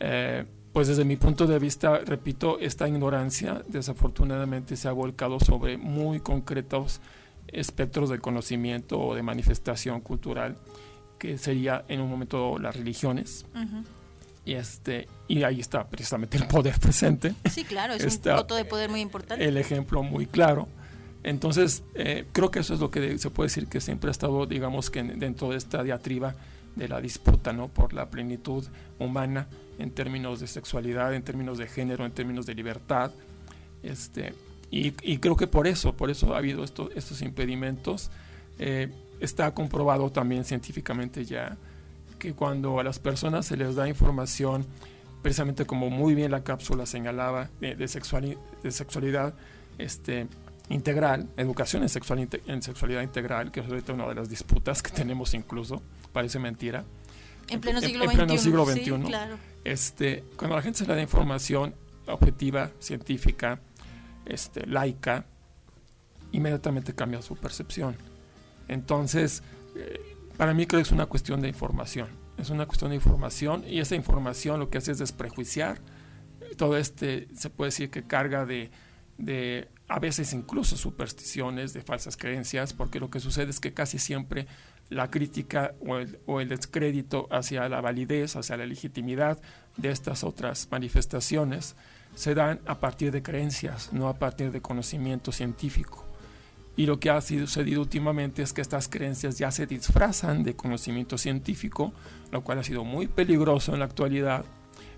eh, 0.00 0.44
pues 0.72 0.88
desde 0.88 1.04
mi 1.04 1.16
punto 1.16 1.46
de 1.46 1.58
vista, 1.58 1.98
repito, 1.98 2.58
esta 2.58 2.88
ignorancia 2.88 3.62
desafortunadamente 3.68 4.76
se 4.76 4.88
ha 4.88 4.92
volcado 4.92 5.38
sobre 5.38 5.76
muy 5.78 6.20
concretos 6.20 7.00
espectros 7.48 8.10
de 8.10 8.18
conocimiento 8.18 9.00
o 9.00 9.14
de 9.14 9.22
manifestación 9.22 10.00
cultural, 10.00 10.56
que 11.18 11.38
sería 11.38 11.84
en 11.88 12.00
un 12.00 12.10
momento 12.10 12.58
las 12.58 12.74
religiones. 12.76 13.46
Y, 14.44 14.54
este, 14.54 15.08
y 15.26 15.42
ahí 15.42 15.60
está 15.60 15.86
precisamente 15.86 16.36
el 16.36 16.46
poder 16.46 16.78
presente. 16.78 17.34
Sí, 17.50 17.64
claro, 17.64 17.94
es 17.94 18.04
un 18.04 18.34
voto 18.34 18.54
de 18.54 18.64
poder 18.64 18.90
muy 18.90 19.00
importante. 19.00 19.44
El 19.44 19.56
ejemplo 19.56 20.02
muy 20.02 20.26
claro. 20.26 20.68
Entonces, 21.22 21.82
eh, 21.94 22.26
creo 22.32 22.50
que 22.50 22.58
eso 22.58 22.74
es 22.74 22.80
lo 22.80 22.90
que 22.90 23.18
se 23.18 23.30
puede 23.30 23.46
decir 23.48 23.66
que 23.66 23.80
siempre 23.80 24.08
ha 24.08 24.12
estado, 24.12 24.44
digamos, 24.44 24.90
que 24.90 25.02
dentro 25.02 25.50
de 25.50 25.56
esta 25.56 25.82
diatriba 25.82 26.34
de 26.76 26.88
la 26.88 27.00
disputa, 27.00 27.52
¿no? 27.52 27.68
Por 27.68 27.94
la 27.94 28.10
plenitud 28.10 28.64
humana 28.98 29.46
en 29.78 29.90
términos 29.90 30.40
de 30.40 30.46
sexualidad, 30.46 31.14
en 31.14 31.22
términos 31.22 31.56
de 31.56 31.66
género, 31.66 32.04
en 32.04 32.12
términos 32.12 32.44
de 32.44 32.54
libertad. 32.54 33.10
Este, 33.82 34.34
y, 34.70 34.90
creo 35.18 35.36
que 35.36 35.46
por 35.46 35.66
eso, 35.66 35.94
por 35.94 36.10
eso 36.10 36.34
ha 36.34 36.38
habido 36.38 36.64
estos 36.64 37.22
impedimentos. 37.22 38.10
Eh, 38.58 38.92
está 39.20 39.52
comprobado 39.54 40.10
también 40.10 40.44
científicamente 40.44 41.24
ya 41.24 41.56
que 42.24 42.32
cuando 42.32 42.80
a 42.80 42.82
las 42.82 42.98
personas 42.98 43.44
se 43.44 43.54
les 43.54 43.74
da 43.74 43.86
información, 43.86 44.64
precisamente 45.22 45.66
como 45.66 45.90
muy 45.90 46.14
bien 46.14 46.30
la 46.30 46.42
cápsula 46.42 46.86
señalaba, 46.86 47.50
de, 47.60 47.76
de 47.76 47.86
sexualidad, 47.86 49.34
este, 49.76 50.26
integral, 50.70 51.28
educación 51.36 51.82
en, 51.82 51.90
sexual, 51.90 52.26
en 52.46 52.62
sexualidad 52.62 53.02
integral, 53.02 53.52
que 53.52 53.60
es 53.60 53.66
ahorita 53.66 53.92
una 53.92 54.08
de 54.08 54.14
las 54.14 54.30
disputas 54.30 54.82
que 54.82 54.90
tenemos 54.90 55.34
incluso, 55.34 55.82
parece 56.14 56.38
mentira. 56.38 56.86
En 57.50 57.60
pleno 57.60 57.82
siglo, 57.82 58.64
XXI, 58.64 58.92
este, 59.64 60.24
cuando 60.38 60.56
la 60.56 60.62
gente 60.62 60.78
se 60.78 60.86
le 60.86 60.94
da 60.94 61.02
información 61.02 61.74
objetiva, 62.06 62.70
científica, 62.78 63.60
este, 64.24 64.66
laica, 64.66 65.26
inmediatamente 66.32 66.94
cambia 66.94 67.20
su 67.20 67.36
percepción. 67.36 67.98
Entonces, 68.66 69.42
eh, 69.76 70.13
para 70.36 70.54
mí 70.54 70.66
creo 70.66 70.80
que 70.80 70.86
es 70.86 70.92
una 70.92 71.06
cuestión 71.06 71.40
de 71.40 71.48
información. 71.48 72.08
Es 72.38 72.50
una 72.50 72.66
cuestión 72.66 72.90
de 72.90 72.96
información 72.96 73.64
y 73.66 73.80
esa 73.80 73.94
información 73.94 74.60
lo 74.60 74.68
que 74.68 74.78
hace 74.78 74.92
es 74.92 74.98
desprejuiciar 74.98 75.80
todo 76.56 76.76
este, 76.76 77.28
se 77.34 77.50
puede 77.50 77.68
decir 77.68 77.90
que 77.90 78.04
carga 78.04 78.44
de 78.46 78.70
a 79.88 79.98
veces 79.98 80.32
incluso 80.32 80.76
supersticiones, 80.76 81.72
de 81.72 81.82
falsas 81.82 82.16
creencias, 82.16 82.72
porque 82.72 83.00
lo 83.00 83.10
que 83.10 83.20
sucede 83.20 83.50
es 83.50 83.60
que 83.60 83.74
casi 83.74 83.98
siempre 83.98 84.46
la 84.88 85.10
crítica 85.10 85.74
o 86.26 86.40
el, 86.40 86.48
descrédito 86.48 87.28
hacia 87.30 87.68
la 87.68 87.80
validez, 87.80 88.36
hacia 88.36 88.56
la 88.56 88.66
legitimidad 88.66 89.40
de 89.76 89.90
estas 89.90 90.24
otras 90.24 90.68
manifestaciones 90.70 91.76
se 92.14 92.34
dan 92.34 92.60
a 92.66 92.78
partir 92.78 93.10
de 93.10 93.22
creencias, 93.22 93.92
no 93.92 94.08
a 94.08 94.18
partir 94.18 94.52
de 94.52 94.60
conocimiento 94.60 95.32
científico. 95.32 96.06
Y 96.76 96.86
lo 96.86 96.98
que 96.98 97.10
ha 97.10 97.20
sucedido 97.20 97.80
últimamente 97.80 98.42
es 98.42 98.52
que 98.52 98.60
estas 98.60 98.88
creencias 98.88 99.38
ya 99.38 99.50
se 99.50 99.66
disfrazan 99.66 100.42
de 100.42 100.56
conocimiento 100.56 101.18
científico, 101.18 101.92
lo 102.32 102.42
cual 102.42 102.58
ha 102.58 102.64
sido 102.64 102.84
muy 102.84 103.06
peligroso 103.06 103.72
en 103.72 103.78
la 103.78 103.84
actualidad, 103.84 104.44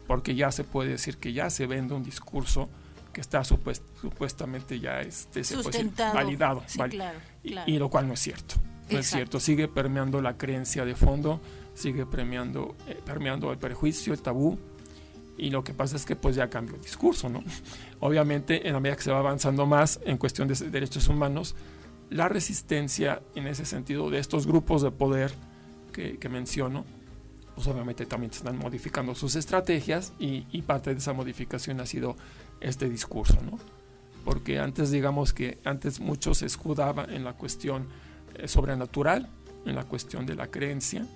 porque 0.06 0.34
ya 0.34 0.50
se 0.52 0.64
puede 0.64 0.90
decir 0.90 1.18
que 1.18 1.32
ya 1.32 1.50
se 1.50 1.66
vende 1.66 1.94
un 1.94 2.02
discurso 2.02 2.70
que 3.12 3.20
está 3.20 3.42
supuestamente 3.44 4.78
ya 4.78 5.00
este, 5.00 5.42
se 5.42 5.56
validado. 6.12 6.62
y, 7.42 7.78
lo 7.78 7.88
cual 7.88 8.08
no 8.08 8.14
es 8.14 8.20
cierto. 8.20 8.56
No 8.90 8.98
es 8.98 9.06
cierto. 9.06 9.40
Sigue 9.40 9.68
permeando 9.68 10.20
la 10.20 10.36
creencia 10.36 10.84
de 10.84 10.94
fondo, 10.94 11.40
sigue 11.74 12.06
permeando, 12.06 12.76
eh, 12.86 13.00
permeando 13.04 13.50
el 13.52 13.58
perjuicio, 13.58 14.12
el 14.12 14.20
tabú. 14.20 14.58
Y 15.38 15.50
lo 15.50 15.62
que 15.62 15.74
pasa 15.74 15.96
es 15.96 16.04
que 16.04 16.16
pues 16.16 16.34
ya 16.34 16.48
cambió 16.48 16.76
el 16.76 16.82
discurso, 16.82 17.28
¿no? 17.28 17.42
Obviamente, 18.00 18.66
en 18.66 18.72
la 18.72 18.80
medida 18.80 18.96
que 18.96 19.02
se 19.02 19.12
va 19.12 19.18
avanzando 19.18 19.66
más 19.66 20.00
en 20.04 20.16
cuestión 20.16 20.48
de 20.48 20.54
derechos 20.70 21.08
humanos, 21.08 21.54
la 22.10 22.28
resistencia 22.28 23.22
en 23.34 23.46
ese 23.46 23.64
sentido 23.64 24.10
de 24.10 24.18
estos 24.18 24.46
grupos 24.46 24.82
de 24.82 24.90
poder 24.90 25.32
que, 25.92 26.18
que 26.18 26.28
menciono, 26.28 26.84
pues 27.54 27.66
obviamente 27.66 28.06
también 28.06 28.30
están 28.30 28.58
modificando 28.58 29.14
sus 29.14 29.34
estrategias 29.34 30.12
y, 30.18 30.46
y, 30.52 30.62
parte 30.62 30.92
de 30.92 30.98
esa 30.98 31.12
modificación 31.14 31.80
ha 31.80 31.86
sido 31.86 32.16
este 32.60 32.88
discurso, 32.88 33.38
¿no? 33.42 33.58
Porque 34.24 34.58
antes, 34.58 34.90
digamos 34.90 35.32
que 35.32 35.58
antes 35.64 36.00
mucho 36.00 36.34
se 36.34 36.46
escudaba 36.46 37.04
en 37.04 37.24
la 37.24 37.32
cuestión 37.34 37.86
eh, 38.34 38.48
sobrenatural, 38.48 39.28
en 39.64 39.74
la 39.74 39.84
cuestión 39.84 40.26
de 40.26 40.34
la 40.34 40.48
creencia, 40.48 41.06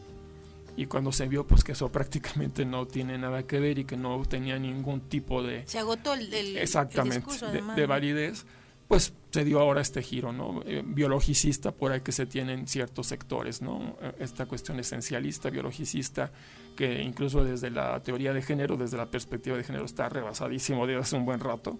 y 0.76 0.86
cuando 0.86 1.12
se 1.12 1.28
vio 1.28 1.46
pues 1.46 1.64
que 1.64 1.72
eso 1.72 1.90
prácticamente 1.90 2.64
no 2.64 2.86
tiene 2.86 3.18
nada 3.18 3.42
que 3.44 3.60
ver 3.60 3.78
y 3.78 3.84
que 3.84 3.96
no 3.96 4.22
tenía 4.26 4.58
ningún 4.58 5.00
tipo 5.02 5.42
de... 5.42 5.66
Se 5.66 5.78
agotó 5.78 6.14
el, 6.14 6.56
exactamente, 6.56 7.22
de, 7.76 7.86
validez, 7.86 8.46
pues 8.88 9.12
se 9.30 9.44
dio 9.44 9.60
ahora 9.60 9.80
este 9.80 10.02
giro, 10.02 10.32
¿no? 10.32 10.62
Eh, 10.66 10.82
biologicista, 10.84 11.72
por 11.72 11.92
ahí 11.92 12.00
que 12.00 12.12
se 12.12 12.26
tienen 12.26 12.66
ciertos 12.66 13.06
sectores, 13.06 13.62
¿no? 13.62 13.96
Eh, 14.00 14.12
esta 14.20 14.46
cuestión 14.46 14.80
esencialista, 14.80 15.50
biologicista, 15.50 16.32
que 16.76 17.02
incluso 17.02 17.44
desde 17.44 17.70
la 17.70 18.00
teoría 18.02 18.32
de 18.32 18.42
género, 18.42 18.76
desde 18.76 18.96
la 18.96 19.10
perspectiva 19.10 19.56
de 19.56 19.64
género, 19.64 19.84
está 19.84 20.08
rebasadísimo 20.08 20.86
desde 20.86 21.00
hace 21.00 21.16
un 21.16 21.24
buen 21.24 21.40
rato. 21.40 21.78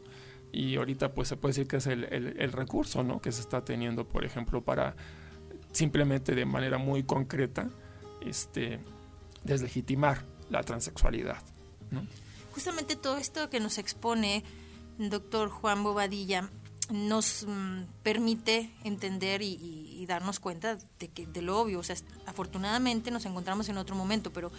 Y 0.52 0.76
ahorita 0.76 1.12
pues 1.12 1.28
se 1.28 1.36
puede 1.36 1.50
decir 1.52 1.68
que 1.68 1.76
es 1.76 1.86
el, 1.86 2.04
el, 2.04 2.52
recurso 2.52 3.04
¿no? 3.04 3.20
que 3.20 3.30
se 3.30 3.40
está 3.40 3.64
teniendo, 3.64 4.04
por 4.06 4.24
ejemplo, 4.24 4.62
para 4.62 4.96
simplemente 5.72 6.34
de 6.34 6.44
manera 6.44 6.78
muy 6.78 7.04
concreta 7.04 7.70
este, 8.20 8.80
deslegitimar 9.44 10.24
la 10.48 10.62
transexualidad. 10.62 11.38
Justamente 12.52 12.96
todo 12.96 13.16
esto 13.16 13.50
que 13.50 13.60
nos 13.60 13.78
expone 13.78 14.44
doctor 14.98 15.48
Juan 15.48 15.82
Bobadilla 15.82 16.50
nos 16.90 17.46
mm, 17.46 17.82
permite 18.02 18.70
entender 18.84 19.42
y, 19.42 20.04
darnos 20.08 20.40
cuenta 20.40 20.76
de, 20.98 21.08
que, 21.08 21.26
de 21.26 21.40
lo 21.40 21.60
obvio. 21.60 21.78
O 21.78 21.82
sea, 21.84 21.94
afortunadamente 22.26 23.12
nos 23.12 23.24
encontramos 23.26 23.68
en 23.68 23.78
otro 23.78 23.94
momento, 23.94 24.32
pero 24.32 24.50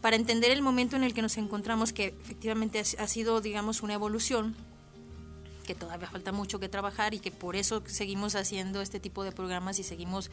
para 0.00 0.16
entender 0.16 0.52
el 0.52 0.62
momento 0.62 0.96
en 0.96 1.04
el 1.04 1.12
que 1.12 1.20
nos 1.20 1.36
encontramos, 1.36 1.92
que 1.92 2.14
efectivamente 2.22 2.80
ha 2.80 3.06
sido, 3.06 3.40
digamos, 3.42 3.82
una 3.82 3.94
evolución, 3.94 4.54
que 5.66 5.74
todavía 5.74 6.08
falta 6.08 6.32
mucho 6.32 6.60
que 6.60 6.68
trabajar 6.68 7.14
y 7.14 7.18
que 7.18 7.30
por 7.30 7.56
eso 7.56 7.82
seguimos 7.86 8.36
haciendo 8.36 8.80
este 8.80 9.00
tipo 9.00 9.24
de 9.24 9.32
programas 9.32 9.78
y 9.78 9.82
seguimos 9.82 10.30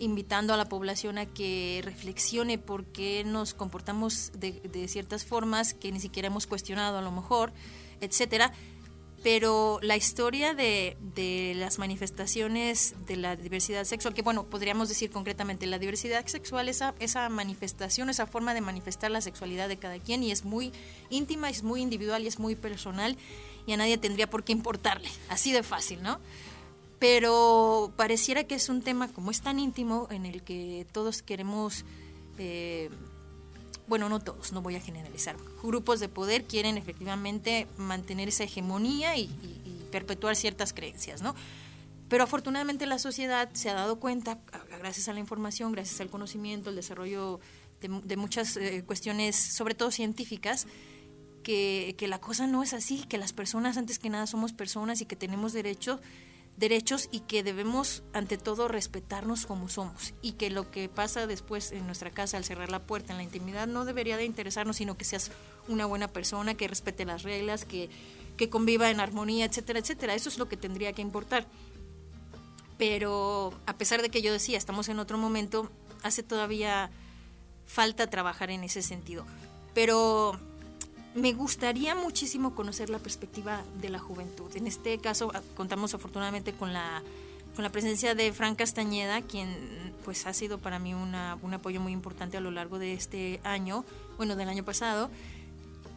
invitando 0.00 0.52
a 0.52 0.56
la 0.56 0.64
población 0.68 1.18
a 1.18 1.26
que 1.26 1.80
reflexione 1.84 2.58
por 2.58 2.86
qué 2.86 3.22
nos 3.24 3.54
comportamos 3.54 4.32
de, 4.34 4.88
ciertas 4.88 5.24
formas 5.24 5.74
que 5.74 5.92
ni 5.92 6.00
siquiera 6.00 6.26
hemos 6.26 6.46
cuestionado 6.46 6.98
a 6.98 7.02
lo 7.02 7.12
mejor, 7.12 7.52
etcétera 8.00 8.52
pero 9.22 9.78
la 9.82 9.98
historia 9.98 10.54
de, 10.54 10.96
de, 11.14 11.52
las 11.54 11.78
manifestaciones 11.78 12.94
de 13.06 13.16
la 13.16 13.36
diversidad 13.36 13.84
sexual, 13.84 14.14
que 14.14 14.22
bueno, 14.22 14.46
podríamos 14.46 14.88
decir 14.88 15.10
concretamente, 15.10 15.66
la 15.66 15.78
diversidad 15.78 16.26
sexual, 16.26 16.70
esa, 16.70 16.94
esa 17.00 17.28
manifestación, 17.28 18.08
esa 18.08 18.26
forma 18.26 18.54
de 18.54 18.62
manifestar 18.62 19.10
la 19.10 19.20
sexualidad 19.20 19.68
de 19.68 19.76
cada 19.76 19.98
quien 19.98 20.22
y 20.22 20.32
es 20.32 20.46
muy 20.46 20.72
íntima, 21.10 21.50
es 21.50 21.62
muy 21.62 21.82
individual 21.82 22.24
y 22.24 22.28
es 22.28 22.38
muy 22.38 22.54
personal 22.54 23.18
y 23.66 23.72
a 23.72 23.76
nadie 23.76 23.98
tendría 23.98 24.30
por 24.30 24.42
qué 24.42 24.52
importarle, 24.52 25.08
así 25.28 25.52
de 25.52 25.62
fácil, 25.62 26.02
¿no? 26.02 26.18
Pero 27.00 27.92
pareciera 27.96 28.44
que 28.44 28.54
es 28.54 28.68
un 28.68 28.82
tema 28.82 29.08
como 29.08 29.32
es 29.32 29.40
tan 29.40 29.58
íntimo 29.58 30.06
en 30.10 30.26
el 30.26 30.42
que 30.42 30.86
todos 30.92 31.22
queremos... 31.22 31.84
Eh, 32.38 32.90
bueno, 33.88 34.08
no 34.08 34.20
todos, 34.20 34.52
no 34.52 34.62
voy 34.62 34.76
a 34.76 34.80
generalizar, 34.80 35.36
grupos 35.64 35.98
de 35.98 36.08
poder 36.08 36.44
quieren 36.44 36.78
efectivamente 36.78 37.66
mantener 37.76 38.28
esa 38.28 38.44
hegemonía 38.44 39.16
y, 39.16 39.28
perpetuar 39.90 40.36
ciertas 40.36 40.72
creencias, 40.72 41.20
¿no? 41.20 41.34
Pero 42.08 42.22
afortunadamente 42.22 42.86
la 42.86 43.00
sociedad 43.00 43.50
se 43.54 43.68
ha 43.68 43.74
dado 43.74 43.98
cuenta, 43.98 44.38
gracias 44.78 45.08
a 45.08 45.12
la 45.12 45.18
información, 45.18 45.72
gracias 45.72 46.00
al 46.00 46.08
conocimiento, 46.08 46.70
el 46.70 46.76
desarrollo 46.76 47.40
de, 47.80 48.16
muchas 48.16 48.56
eh, 48.56 48.84
cuestiones, 48.86 49.34
sobre 49.34 49.74
todo 49.74 49.90
científicas, 49.90 50.68
que, 51.42 51.96
que, 51.98 52.06
la 52.06 52.20
cosa 52.20 52.46
no 52.46 52.62
es 52.62 52.74
así, 52.74 53.04
que 53.08 53.18
las 53.18 53.32
personas 53.32 53.76
antes 53.76 53.98
que 53.98 54.10
nada 54.10 54.28
somos 54.28 54.52
personas 54.52 55.00
y 55.00 55.06
que 55.06 55.16
tenemos 55.16 55.52
derechos 55.52 55.98
derechos 56.60 57.08
y 57.10 57.20
que 57.20 57.42
debemos 57.42 58.04
ante 58.12 58.36
todo 58.36 58.68
respetarnos 58.68 59.46
como 59.46 59.68
somos. 59.68 60.14
Y 60.22 60.32
que 60.32 60.50
lo 60.50 60.70
que 60.70 60.88
pasa 60.88 61.26
después 61.26 61.72
en 61.72 61.86
nuestra 61.86 62.10
casa 62.10 62.36
al 62.36 62.44
cerrar 62.44 62.70
la 62.70 62.80
puerta 62.80 63.12
en 63.12 63.16
la 63.16 63.24
intimidad 63.24 63.66
no 63.66 63.84
debería 63.84 64.16
de 64.16 64.26
interesarnos 64.26 64.76
sino 64.76 64.96
que 64.96 65.04
seas 65.04 65.32
una 65.68 65.86
buena 65.86 66.06
persona 66.06 66.54
que 66.54 66.68
respete 66.68 67.04
las 67.04 67.22
reglas 67.22 67.64
que, 67.64 67.88
que 68.36 68.50
conviva 68.50 68.90
en 68.90 69.00
armonía 69.00 69.46
etcétera 69.46 69.80
etcétera. 69.80 70.14
Eso 70.14 70.28
es 70.28 70.38
lo 70.38 70.48
que 70.48 70.58
tendría 70.58 70.92
que 70.92 71.02
importar. 71.02 71.46
Pero 72.76 73.54
a 73.66 73.76
pesar 73.76 74.02
de 74.02 74.10
que 74.10 74.22
yo 74.22 74.32
decía 74.32 74.58
estamos 74.58 74.88
en 74.88 74.98
otro 74.98 75.16
momento 75.18 75.70
hace 76.02 76.22
todavía 76.22 76.90
falta 77.66 78.10
trabajar 78.10 78.50
en 78.50 78.64
ese 78.64 78.82
sentido. 78.82 79.24
Pero 79.72 80.38
me 81.14 81.32
gustaría 81.32 81.94
muchísimo 81.94 82.54
conocer 82.54 82.90
la 82.90 82.98
perspectiva 82.98 83.62
de 83.80 83.88
la 83.88 83.98
juventud. 83.98 84.54
En 84.56 84.66
este 84.66 84.98
caso 84.98 85.30
ah, 85.34 85.42
contamos 85.56 85.94
afortunadamente 85.94 86.52
con 86.52 86.72
la 86.72 87.02
con 87.54 87.64
la 87.64 87.70
presencia 87.70 88.14
de 88.14 88.32
Fran 88.32 88.54
Castañeda, 88.54 89.22
quien 89.22 89.48
pues 90.04 90.26
ha 90.26 90.32
sido 90.32 90.58
para 90.58 90.78
mí 90.78 90.94
una, 90.94 91.36
un 91.42 91.52
apoyo 91.52 91.80
muy 91.80 91.92
importante 91.92 92.36
a 92.36 92.40
lo 92.40 92.50
largo 92.50 92.78
de 92.78 92.94
este 92.94 93.40
año, 93.42 93.84
bueno, 94.16 94.36
del 94.36 94.48
año 94.48 94.64
pasado. 94.64 95.10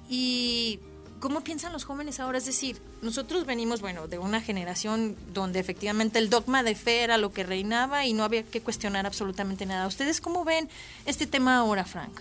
Y 0.09 0.79
¿cómo 1.19 1.41
piensan 1.41 1.71
los 1.71 1.85
jóvenes 1.85 2.19
ahora? 2.19 2.37
Es 2.37 2.45
decir, 2.45 2.81
nosotros 3.01 3.45
venimos, 3.45 3.81
bueno, 3.81 4.07
de 4.07 4.17
una 4.17 4.41
generación 4.41 5.15
donde 5.33 5.59
efectivamente 5.59 6.19
el 6.19 6.29
dogma 6.29 6.63
de 6.63 6.75
fe 6.75 7.03
era 7.03 7.17
lo 7.17 7.31
que 7.31 7.43
reinaba 7.43 8.05
y 8.05 8.13
no 8.13 8.23
había 8.23 8.43
que 8.43 8.61
cuestionar 8.61 9.05
absolutamente 9.05 9.65
nada. 9.65 9.87
¿Ustedes 9.87 10.21
cómo 10.21 10.43
ven 10.43 10.67
este 11.05 11.27
tema 11.27 11.57
ahora, 11.57 11.85
Frank? 11.85 12.19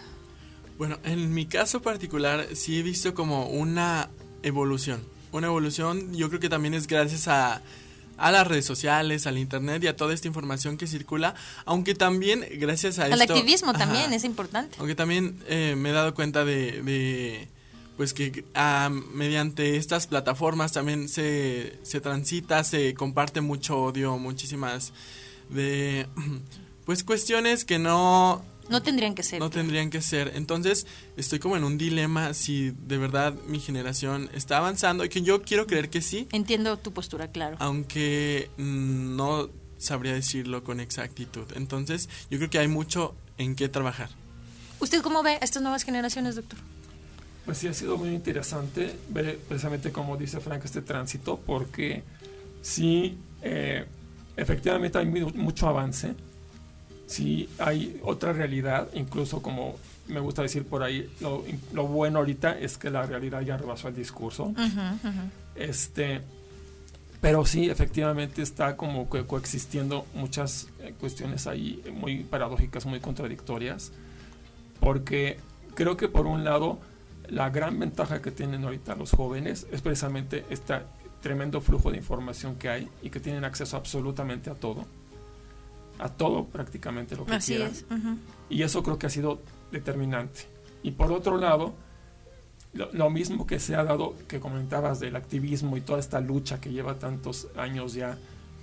Bueno, 0.79 0.99
en 1.05 1.33
mi 1.33 1.47
caso 1.47 1.83
particular 1.83 2.47
sí 2.55 2.79
he 2.79 2.83
visto 2.83 3.15
como 3.15 3.47
una 3.47 4.11
evolución. 4.43 5.03
Una 5.33 5.47
evolución 5.47 6.15
yo 6.15 6.29
creo 6.29 6.41
que 6.41 6.49
también 6.49 6.75
es 6.75 6.87
gracias 6.87 7.29
a, 7.29 7.63
a 8.17 8.31
las 8.31 8.47
redes 8.47 8.65
sociales, 8.65 9.27
al 9.27 9.39
internet 9.39 9.83
y 9.85 9.87
a 9.87 9.97
toda 9.97 10.15
esta 10.15 10.29
información 10.29 10.77
que 10.77 10.87
circula, 10.87 11.35
aunque 11.65 11.95
también 11.95 12.47
gracias 12.53 12.99
a 12.99 13.05
Al 13.05 13.21
activismo 13.21 13.73
también 13.73 14.13
es 14.13 14.25
importante. 14.25 14.77
Aunque 14.79 14.95
también 14.95 15.39
eh, 15.49 15.75
me 15.77 15.91
he 15.91 15.93
dado 15.93 16.15
cuenta 16.15 16.45
de, 16.45 16.83
de 16.83 17.49
pues 17.97 18.15
que 18.15 18.45
ah, 18.55 18.91
mediante 19.13 19.77
estas 19.77 20.07
plataformas 20.07 20.73
también 20.73 21.09
se, 21.09 21.79
se 21.83 22.01
transita, 22.01 22.65
se 22.65 22.95
comparte 22.95 23.41
mucho 23.41 23.79
odio, 23.79 24.19
muchísimas 24.19 24.93
de 25.49 26.07
pues 26.85 27.05
cuestiones 27.05 27.65
que 27.65 27.79
no 27.79 28.45
no 28.69 28.83
tendrían 28.83 29.15
que 29.15 29.23
ser. 29.23 29.41
No 29.41 29.51
tendrían 29.51 29.91
que 29.91 30.01
ser. 30.01 30.33
Entonces, 30.35 30.87
estoy 31.17 31.39
como 31.39 31.57
en 31.57 31.65
un 31.65 31.79
dilema 31.79 32.35
si 32.35 32.71
de 32.71 32.99
verdad 32.99 33.35
mi 33.47 33.61
generación 33.61 34.31
está 34.35 34.59
avanzando 34.59 35.05
y 35.05 35.09
que 35.09 35.23
yo 35.23 35.43
quiero 35.43 35.67
creer 35.67 35.91
que 35.91 36.01
sí. 36.01 36.29
Entiendo 36.33 36.79
tu 36.79 36.93
postura, 36.93 37.29
claro. 37.29 37.57
Aunque 37.61 38.51
mm, 38.57 39.17
no 39.17 39.51
sabría 39.79 40.15
decirlo 40.15 40.65
con 40.65 40.81
exactitud. 40.81 41.47
Entonces, 41.55 42.09
yo 42.31 42.39
creo 42.39 42.51
que 42.51 42.59
hay 42.59 42.69
mucho 42.69 43.15
en 43.39 43.57
qué 43.57 43.69
trabajar. 43.69 44.11
¿Usted 44.81 45.03
cómo 45.03 45.23
ve 45.23 45.33
a 45.33 45.45
estas 45.45 45.63
nuevas 45.63 45.85
generaciones, 45.85 46.37
doctor? 46.37 46.59
Pues 47.45 47.59
sí, 47.59 47.69
ha 47.69 47.75
sido 47.75 47.97
muy 47.97 48.11
interesante 48.11 48.95
ver 49.09 49.39
precisamente 49.49 49.91
como 49.91 50.17
dice 50.17 50.41
Frank 50.41 50.65
este 50.65 50.81
tránsito, 50.81 51.39
porque 51.45 52.05
sí, 52.63 53.19
eh, 53.43 53.85
efectivamente 54.37 54.99
hay 54.99 55.07
mucho 55.07 55.69
avance, 55.69 56.15
sí 57.13 57.49
hay 57.59 58.01
otra 58.03 58.33
realidad, 58.33 58.89
incluso 58.95 59.43
como 59.43 59.77
me 60.09 60.21
gusta 60.21 60.43
decir 60.43 60.65
por 60.65 60.83
ahí, 60.83 61.09
lo, 61.21 61.87
bueno 61.87 62.19
ahorita 62.19 62.59
es 62.59 62.77
que 62.77 62.91
la 62.91 63.05
realidad 63.07 63.43
ya 63.43 63.57
rebasó 63.57 63.89
el 63.89 63.95
discurso. 63.95 64.53
Este, 65.55 66.23
pero 67.21 67.47
sí, 67.47 67.71
efectivamente 67.71 68.43
está 68.43 68.77
como 68.77 69.09
coexistiendo 69.09 70.07
muchas 70.15 70.69
eh, 70.81 70.95
cuestiones 70.99 71.47
ahí 71.47 71.83
muy 71.95 72.25
paradójicas, 72.25 72.85
muy 72.85 73.01
contradictorias, 73.01 73.93
porque 74.81 75.39
creo 75.75 75.97
que 75.97 76.09
por 76.09 76.27
un 76.27 76.43
lado, 76.43 76.81
la 77.29 77.51
gran 77.51 77.79
ventaja 77.79 78.21
que 78.21 78.33
tienen 78.33 78.65
ahorita 78.65 78.97
los 78.97 79.13
jóvenes 79.13 79.67
es 79.71 79.83
precisamente 79.83 80.45
este 80.51 80.81
tremendo 81.21 81.61
flujo 81.61 81.93
de 81.93 81.99
información 81.99 82.57
que 82.57 82.69
hay 82.69 82.89
y 83.03 83.11
que 83.11 83.21
tienen 83.21 83.45
acceso 83.45 83.77
absolutamente 83.77 84.51
a 84.51 84.55
todo, 84.55 84.85
a 86.03 86.09
todo 86.09 86.47
prácticamente 86.47 87.17
lo 87.17 87.25
que 87.25 87.35
Así 87.35 87.55
quieran. 87.55 87.73
es. 87.73 87.85
Y 88.49 88.63
eso 88.63 88.83
creo 88.83 88.99
que 88.99 89.07
ha 89.07 89.11
sido 89.11 89.41
determinante. 89.71 90.43
Y 90.83 90.93
por 90.93 91.13
otro 91.13 91.39
lado, 91.39 91.75
lo, 92.73 92.93
lo, 92.93 93.09
mismo 93.11 93.47
que 93.47 93.61
se 93.61 93.77
ha 93.77 93.85
dado, 93.85 94.15
que 94.27 94.41
comentabas 94.41 94.99
del 95.01 95.17
activismo 95.17 95.77
y 95.77 95.81
toda 95.81 96.01
esta 96.01 96.21
lucha 96.21 96.61
que 96.61 96.73
lleva 96.73 96.99
tantos 96.99 97.49
años 97.57 97.95
ya, 97.95 98.19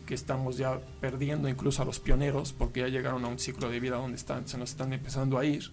que 0.06 0.16
estamos 0.16 0.58
ya 0.58 0.80
perdiendo 1.00 1.48
incluso 1.48 1.82
a 1.82 1.86
los 1.86 2.00
pioneros, 2.00 2.52
porque 2.52 2.82
ya 2.82 2.88
llegaron 2.88 3.24
a 3.24 3.28
un 3.28 3.40
ciclo 3.40 3.70
de 3.70 3.80
vida 3.80 3.96
donde 3.96 4.18
están, 4.18 4.48
se 4.48 4.58
nos 4.58 4.72
están 4.72 4.92
empezando 4.92 5.38
a 5.38 5.46
ir 5.46 5.72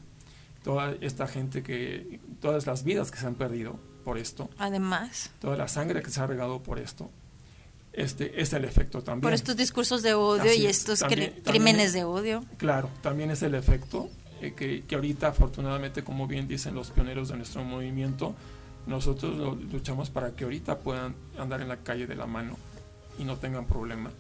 toda 0.63 0.95
esta 1.01 1.27
gente 1.27 1.63
que, 1.63 2.21
todas 2.41 2.67
las 2.67 2.85
vidas 2.85 3.11
que 3.11 3.19
se 3.19 3.27
han 3.27 3.35
perdido 3.35 3.79
por 4.05 4.19
esto. 4.19 4.51
Además. 4.59 5.31
Toda 5.41 5.57
la 5.57 5.69
sangre 5.69 6.03
que 6.03 6.11
se 6.11 6.21
ha 6.21 6.27
regado 6.27 6.63
por 6.63 6.79
esto. 6.79 7.11
Este 7.97 8.41
es 8.41 8.53
el 8.53 8.65
efecto 8.65 9.03
también. 9.03 9.23
Por 9.23 9.33
estos 9.33 9.57
discursos 9.57 10.03
de 10.03 10.15
odio 10.15 10.51
Así 10.51 10.63
y 10.63 10.67
es. 10.67 10.79
estos 10.79 10.99
También- 11.01 11.21
cri- 11.21 11.43
también- 11.43 11.45
crímenes 11.65 11.93
de 11.95 12.05
odio. 12.05 12.45
Claro, 12.59 12.91
también 13.03 13.31
es 13.31 13.43
el 13.43 13.55
efecto 13.55 14.09
eh, 14.43 14.53
que, 14.55 14.83
que 14.83 14.95
ahorita 14.97 15.29
afortunadamente, 15.29 16.05
como 16.05 16.27
bien 16.27 16.47
dicen 16.47 16.75
los 16.75 16.91
pioneros 16.91 17.29
de 17.29 17.37
nuestro 17.39 17.65
movimiento, 17.65 18.35
nosotros 18.87 19.35
lo- 19.37 19.55
luchamos 19.55 20.11
para 20.11 20.33
que 20.33 20.45
ahorita 20.45 20.79
puedan 20.81 21.15
andar 21.39 21.63
en 21.63 21.69
la 21.69 21.79
calle 21.79 22.07
de 22.07 22.15
la 22.17 22.27
mano 22.27 22.57
y 23.19 23.25
no 23.25 23.37
tengan 23.37 23.65
problema. 23.67 24.11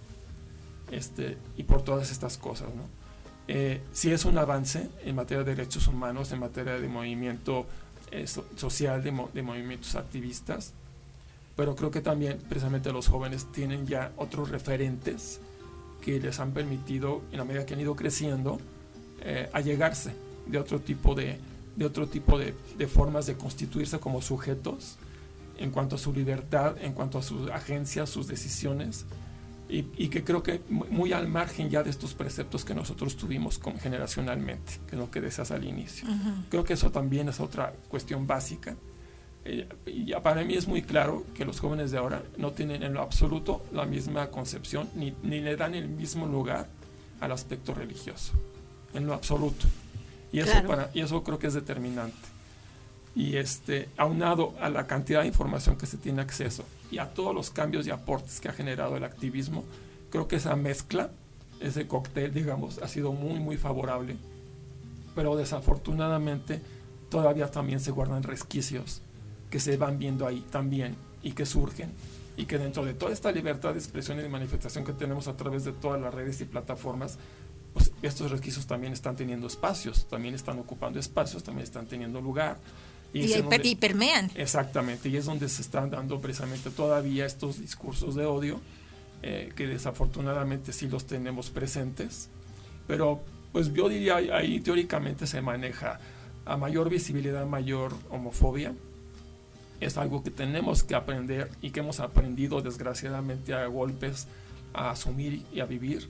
Este, 0.90 1.36
y 1.56 1.64
por 1.64 1.82
todas 1.82 2.10
estas 2.10 2.38
cosas, 2.38 2.68
¿no? 2.74 2.84
Eh, 3.48 3.80
sí 3.92 4.10
es 4.10 4.24
un 4.24 4.38
avance 4.38 4.88
en 5.04 5.14
materia 5.16 5.44
de 5.44 5.54
derechos 5.54 5.86
humanos, 5.86 6.32
en 6.32 6.40
materia 6.40 6.80
de 6.80 6.88
movimiento 6.88 7.66
eh, 8.10 8.26
so- 8.26 8.46
social, 8.56 9.02
de, 9.04 9.12
de 9.34 9.42
movimientos 9.42 9.94
activistas, 9.96 10.72
pero 11.56 11.74
creo 11.74 11.90
que 11.90 12.00
también 12.02 12.38
precisamente 12.48 12.92
los 12.92 13.08
jóvenes 13.08 13.50
tienen 13.50 13.86
ya 13.86 14.12
otros 14.16 14.50
referentes 14.50 15.40
que 16.02 16.20
les 16.20 16.38
han 16.38 16.52
permitido, 16.52 17.22
en 17.32 17.38
la 17.38 17.44
medida 17.44 17.66
que 17.66 17.74
han 17.74 17.80
ido 17.80 17.96
creciendo, 17.96 18.58
eh, 19.22 19.48
allegarse 19.52 20.12
de 20.46 20.58
otro 20.58 20.80
tipo 20.80 21.14
de, 21.14 21.38
de 21.74 21.84
otro 21.84 22.06
tipo 22.06 22.38
de, 22.38 22.54
de 22.78 22.86
formas 22.86 23.26
de 23.26 23.34
constituirse 23.34 23.98
como 23.98 24.22
sujetos 24.22 24.96
en 25.58 25.70
cuanto 25.70 25.96
a 25.96 25.98
su 25.98 26.12
libertad, 26.12 26.76
en 26.80 26.92
cuanto 26.92 27.18
a 27.18 27.22
su 27.22 27.50
agencia, 27.52 28.06
sus 28.06 28.28
decisiones, 28.28 29.06
y, 29.68 29.86
y 29.96 30.08
que 30.10 30.22
creo 30.22 30.42
que 30.44 30.60
mu- 30.68 30.84
muy 30.90 31.12
al 31.12 31.26
margen 31.26 31.70
ya 31.70 31.82
de 31.82 31.90
estos 31.90 32.14
preceptos 32.14 32.64
que 32.64 32.74
nosotros 32.74 33.16
tuvimos 33.16 33.58
como 33.58 33.78
generacionalmente, 33.80 34.74
que 34.86 34.94
es 34.94 35.00
lo 35.00 35.10
que 35.10 35.20
decías 35.20 35.50
al 35.50 35.64
inicio. 35.64 36.06
Creo 36.50 36.62
que 36.62 36.74
eso 36.74 36.92
también 36.92 37.28
es 37.30 37.40
otra 37.40 37.72
cuestión 37.88 38.26
básica. 38.28 38.76
Eh, 39.48 39.68
ya 40.06 40.22
para 40.22 40.42
mí 40.44 40.54
es 40.54 40.66
muy 40.66 40.82
claro 40.82 41.24
que 41.34 41.44
los 41.44 41.60
jóvenes 41.60 41.90
de 41.92 41.98
ahora 41.98 42.22
no 42.36 42.50
tienen 42.52 42.82
en 42.82 42.94
lo 42.94 43.00
absoluto 43.00 43.62
la 43.72 43.84
misma 43.86 44.28
concepción 44.30 44.88
ni, 44.96 45.14
ni 45.22 45.40
le 45.40 45.56
dan 45.56 45.74
el 45.74 45.88
mismo 45.88 46.26
lugar 46.26 46.66
al 47.20 47.30
aspecto 47.32 47.72
religioso, 47.72 48.32
en 48.92 49.06
lo 49.06 49.14
absoluto. 49.14 49.66
Y 50.32 50.40
eso, 50.40 50.50
Claro. 50.50 50.68
para, 50.68 50.90
y 50.94 51.00
eso 51.00 51.22
creo 51.22 51.38
que 51.38 51.46
es 51.46 51.54
determinante. 51.54 52.16
Y 53.14 53.36
este, 53.36 53.88
aunado 53.96 54.52
a 54.60 54.68
la 54.68 54.86
cantidad 54.86 55.20
de 55.22 55.28
información 55.28 55.76
que 55.78 55.86
se 55.86 55.96
tiene 55.96 56.20
acceso 56.22 56.64
y 56.90 56.98
a 56.98 57.14
todos 57.14 57.34
los 57.34 57.50
cambios 57.50 57.86
y 57.86 57.90
aportes 57.90 58.40
que 58.40 58.48
ha 58.48 58.52
generado 58.52 58.96
el 58.96 59.04
activismo, 59.04 59.64
creo 60.10 60.28
que 60.28 60.36
esa 60.36 60.56
mezcla, 60.56 61.10
ese 61.60 61.86
cóctel, 61.86 62.34
digamos, 62.34 62.78
ha 62.82 62.88
sido 62.88 63.12
muy, 63.12 63.38
muy 63.38 63.56
favorable. 63.56 64.16
Pero 65.14 65.36
desafortunadamente 65.36 66.60
todavía 67.08 67.50
también 67.50 67.80
se 67.80 67.92
guardan 67.92 68.22
resquicios 68.22 69.00
que 69.50 69.60
se 69.60 69.76
van 69.76 69.98
viendo 69.98 70.26
ahí 70.26 70.44
también 70.50 70.96
y 71.22 71.32
que 71.32 71.46
surgen 71.46 71.92
y 72.36 72.44
que 72.46 72.58
dentro 72.58 72.84
de 72.84 72.94
toda 72.94 73.12
esta 73.12 73.32
libertad 73.32 73.72
de 73.72 73.78
expresión 73.78 74.18
y 74.18 74.22
de 74.22 74.28
manifestación 74.28 74.84
que 74.84 74.92
tenemos 74.92 75.26
a 75.28 75.36
través 75.36 75.64
de 75.64 75.72
todas 75.72 76.00
las 76.00 76.12
redes 76.12 76.40
y 76.40 76.44
plataformas, 76.44 77.18
pues 77.72 77.92
estos 78.02 78.30
resquicios 78.30 78.66
también 78.66 78.92
están 78.92 79.16
teniendo 79.16 79.46
espacios, 79.46 80.06
también 80.08 80.34
están 80.34 80.58
ocupando 80.58 80.98
espacios, 80.98 81.42
también 81.42 81.64
están 81.64 81.86
teniendo 81.86 82.20
lugar. 82.20 82.58
Y, 83.12 83.20
per- 83.28 83.42
donde- 83.42 83.68
y 83.68 83.76
permean. 83.76 84.30
Exactamente, 84.34 85.08
y 85.08 85.16
es 85.16 85.24
donde 85.24 85.48
se 85.48 85.62
están 85.62 85.90
dando 85.90 86.20
precisamente 86.20 86.70
todavía 86.70 87.24
estos 87.24 87.58
discursos 87.60 88.14
de 88.14 88.26
odio, 88.26 88.60
eh, 89.22 89.52
que 89.56 89.66
desafortunadamente 89.66 90.72
sí 90.74 90.88
los 90.88 91.06
tenemos 91.06 91.48
presentes, 91.50 92.28
pero 92.86 93.22
pues 93.52 93.72
yo 93.72 93.88
diría 93.88 94.16
ahí 94.16 94.60
teóricamente 94.60 95.26
se 95.26 95.40
maneja 95.40 95.98
a 96.44 96.56
mayor 96.58 96.90
visibilidad, 96.90 97.46
mayor 97.46 97.94
homofobia. 98.10 98.74
Es 99.80 99.96
algo 99.98 100.22
que 100.22 100.30
tenemos 100.30 100.82
que 100.82 100.94
aprender 100.94 101.50
y 101.60 101.70
que 101.70 101.80
hemos 101.80 102.00
aprendido 102.00 102.62
desgraciadamente 102.62 103.52
a 103.54 103.66
golpes 103.66 104.26
a 104.72 104.90
asumir 104.90 105.44
y 105.52 105.60
a 105.60 105.66
vivir. 105.66 106.08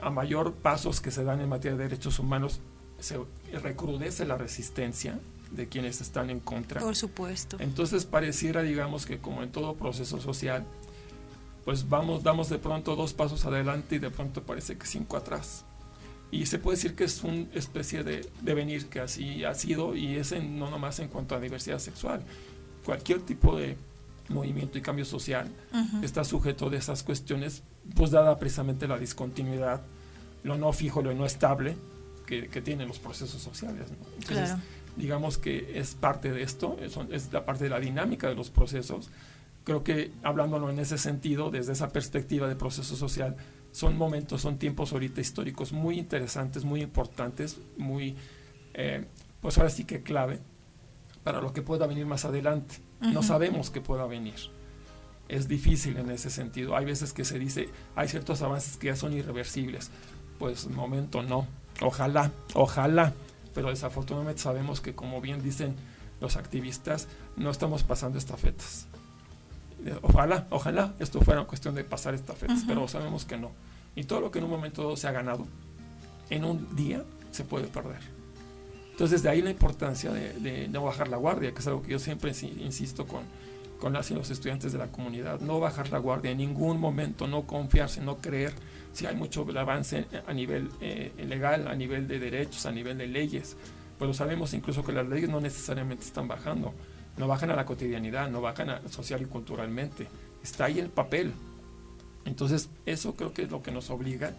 A 0.00 0.10
mayor 0.10 0.54
pasos 0.54 1.00
que 1.00 1.10
se 1.10 1.24
dan 1.24 1.40
en 1.40 1.48
materia 1.48 1.76
de 1.76 1.84
derechos 1.84 2.18
humanos, 2.18 2.60
se 3.00 3.18
recrudece 3.62 4.24
la 4.26 4.36
resistencia 4.38 5.18
de 5.50 5.68
quienes 5.68 6.00
están 6.00 6.30
en 6.30 6.38
contra. 6.40 6.80
Por 6.80 6.94
supuesto. 6.96 7.56
Entonces 7.60 8.04
pareciera, 8.04 8.62
digamos, 8.62 9.04
que 9.06 9.18
como 9.18 9.42
en 9.42 9.50
todo 9.50 9.74
proceso 9.74 10.20
social, 10.20 10.64
pues 11.64 11.88
vamos, 11.88 12.22
damos 12.22 12.48
de 12.48 12.58
pronto 12.58 12.96
dos 12.96 13.12
pasos 13.12 13.44
adelante 13.44 13.96
y 13.96 13.98
de 13.98 14.10
pronto 14.10 14.42
parece 14.42 14.78
que 14.78 14.86
cinco 14.86 15.16
atrás. 15.16 15.64
Y 16.30 16.46
se 16.46 16.58
puede 16.60 16.76
decir 16.76 16.94
que 16.94 17.04
es 17.04 17.22
una 17.24 17.46
especie 17.54 18.04
de 18.04 18.30
devenir 18.40 18.86
que 18.86 19.00
así 19.00 19.44
ha 19.44 19.54
sido 19.54 19.96
y 19.96 20.14
es 20.16 20.30
en- 20.32 20.58
no 20.58 20.70
nomás 20.70 21.00
en 21.00 21.08
cuanto 21.08 21.34
a 21.34 21.40
diversidad 21.40 21.80
sexual. 21.80 22.22
Cualquier 22.84 23.20
tipo 23.20 23.56
de 23.56 23.76
movimiento 24.28 24.78
y 24.78 24.80
cambio 24.82 25.04
social 25.04 25.48
está 26.02 26.24
sujeto 26.24 26.70
de 26.70 26.76
esas 26.78 27.02
cuestiones, 27.02 27.62
pues 27.96 28.10
dada 28.10 28.38
precisamente 28.38 28.86
la 28.88 28.98
discontinuidad, 28.98 29.82
lo 30.44 30.56
no 30.56 30.72
fijo, 30.72 31.02
lo 31.02 31.12
no 31.14 31.26
estable 31.26 31.76
que, 32.26 32.48
que 32.48 32.62
tienen 32.62 32.88
los 32.88 32.98
procesos 32.98 33.42
sociales. 33.42 33.86
¿no? 33.90 33.96
Entonces, 34.18 34.48
Claro. 34.50 34.62
digamos 34.96 35.36
que 35.38 35.78
es 35.78 35.94
parte 35.94 36.30
de 36.32 36.42
esto, 36.42 36.76
es, 36.80 36.96
es 37.10 37.32
la 37.32 37.44
parte 37.44 37.64
de 37.64 37.70
la 37.70 37.80
dinámica 37.80 38.28
de 38.28 38.34
los 38.34 38.50
procesos. 38.50 39.10
Creo 39.64 39.82
que 39.84 40.12
hablándolo 40.22 40.70
en 40.70 40.78
ese 40.78 40.96
sentido, 40.96 41.50
desde 41.50 41.72
esa 41.72 41.90
perspectiva 41.90 42.48
de 42.48 42.56
proceso 42.56 42.96
social, 42.96 43.36
son 43.72 43.96
momentos, 43.98 44.40
son 44.42 44.58
tiempos 44.58 44.92
ahorita 44.92 45.20
históricos 45.20 45.72
muy 45.72 45.98
interesantes, 45.98 46.64
muy 46.64 46.82
importantes, 46.82 47.58
muy, 47.76 48.16
eh, 48.74 49.04
pues 49.40 49.58
ahora 49.58 49.70
sí 49.70 49.84
que 49.84 50.02
clave 50.02 50.38
para 51.22 51.40
lo 51.40 51.52
que 51.52 51.62
pueda 51.62 51.86
venir 51.86 52.06
más 52.06 52.24
adelante. 52.24 52.76
No 53.00 53.22
sabemos 53.22 53.70
qué 53.70 53.80
pueda 53.80 54.06
venir. 54.06 54.36
Es 55.28 55.48
difícil 55.48 55.96
en 55.96 56.10
ese 56.10 56.30
sentido. 56.30 56.76
Hay 56.76 56.84
veces 56.84 57.12
que 57.12 57.24
se 57.24 57.38
dice, 57.38 57.68
hay 57.94 58.08
ciertos 58.08 58.42
avances 58.42 58.76
que 58.76 58.88
ya 58.88 58.96
son 58.96 59.12
irreversibles. 59.12 59.90
Pues 60.38 60.68
momento 60.68 61.22
no. 61.22 61.46
Ojalá, 61.82 62.32
ojalá. 62.54 63.12
Pero 63.54 63.68
desafortunadamente 63.70 64.42
sabemos 64.42 64.80
que, 64.80 64.94
como 64.94 65.20
bien 65.20 65.42
dicen 65.42 65.76
los 66.20 66.36
activistas, 66.36 67.08
no 67.36 67.50
estamos 67.50 67.82
pasando 67.82 68.18
estafetas. 68.18 68.86
Ojalá, 70.02 70.46
ojalá 70.50 70.94
esto 70.98 71.20
fuera 71.20 71.44
cuestión 71.44 71.74
de 71.74 71.84
pasar 71.84 72.14
estafetas, 72.14 72.64
pero 72.66 72.86
sabemos 72.86 73.24
que 73.24 73.38
no. 73.38 73.52
Y 73.94 74.04
todo 74.04 74.20
lo 74.20 74.30
que 74.30 74.38
en 74.38 74.44
un 74.44 74.50
momento 74.50 74.96
se 74.96 75.08
ha 75.08 75.12
ganado, 75.12 75.46
en 76.28 76.44
un 76.44 76.76
día 76.76 77.04
se 77.30 77.44
puede 77.44 77.66
perder. 77.66 78.19
Entonces, 79.00 79.22
de 79.22 79.30
ahí 79.30 79.40
la 79.40 79.48
importancia 79.48 80.12
de, 80.12 80.68
no 80.68 80.84
bajar 80.84 81.08
la 81.08 81.16
guardia, 81.16 81.52
que 81.52 81.60
es 81.60 81.66
algo 81.66 81.80
que 81.80 81.92
yo 81.92 81.98
siempre 81.98 82.34
insisto 82.58 83.06
con, 83.06 83.94
las 83.94 84.10
y 84.10 84.14
los 84.14 84.28
estudiantes 84.28 84.72
de 84.72 84.78
la 84.78 84.88
comunidad. 84.88 85.40
No 85.40 85.58
bajar 85.58 85.90
la 85.90 85.96
guardia 85.96 86.32
en 86.32 86.36
ningún 86.36 86.78
momento, 86.78 87.26
no 87.26 87.46
confiarse, 87.46 88.02
no 88.02 88.18
creer. 88.18 88.52
Si 88.92 89.06
hay 89.06 89.16
mucho 89.16 89.46
avance 89.56 90.04
a 90.26 90.34
nivel 90.34 90.68
eh, 90.82 91.12
legal, 91.26 91.66
a 91.68 91.74
nivel 91.74 92.08
de 92.08 92.18
derechos, 92.18 92.66
a 92.66 92.72
nivel 92.72 92.98
de 92.98 93.06
leyes, 93.06 93.56
pero 93.98 94.12
sabemos 94.12 94.52
incluso 94.52 94.84
que 94.84 94.92
las 94.92 95.08
leyes 95.08 95.30
no 95.30 95.40
necesariamente 95.40 96.04
están 96.04 96.28
bajando 96.28 96.74
no 97.16 97.26
bajan 97.26 97.50
a 97.50 97.56
la 97.56 97.64
cotidianidad, 97.64 98.28
no 98.28 98.42
bajan 98.42 98.68
a, 98.68 98.82
social 98.90 99.22
y 99.22 99.24
culturalmente. 99.24 100.08
Está 100.42 100.66
ahí 100.66 100.78
el 100.78 100.90
papel. 100.90 101.32
Entonces, 102.26 102.68
eso 102.84 103.16
creo 103.16 103.32
que 103.32 103.44
es 103.44 103.50
lo 103.50 103.62
que 103.62 103.72
nos 103.72 103.88
obliga 103.88 104.34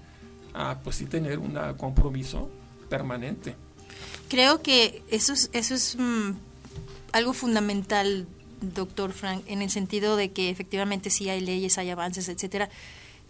a, 0.54 0.80
pues 0.84 0.98
sí, 0.98 1.06
tener 1.06 1.40
un 1.40 1.58
compromiso 1.78 2.48
permanente. 2.90 3.56
Creo 4.30 4.62
que 4.62 5.04
eso 5.10 5.34
es, 5.34 5.50
eso 5.54 5.76
es 5.76 5.98
mm, 5.98 6.32
algo 7.12 7.34
fundamental, 7.34 8.28
doctor 8.62 9.14
Frank, 9.14 9.44
en 9.48 9.62
el 9.62 9.70
sentido 9.70 10.16
de 10.16 10.32
que 10.32 10.50
efectivamente 10.50 11.10
sí 11.10 11.30
hay 11.30 11.42
leyes, 11.42 11.78
hay 11.78 11.90
avances, 11.90 12.30
etcétera, 12.30 12.70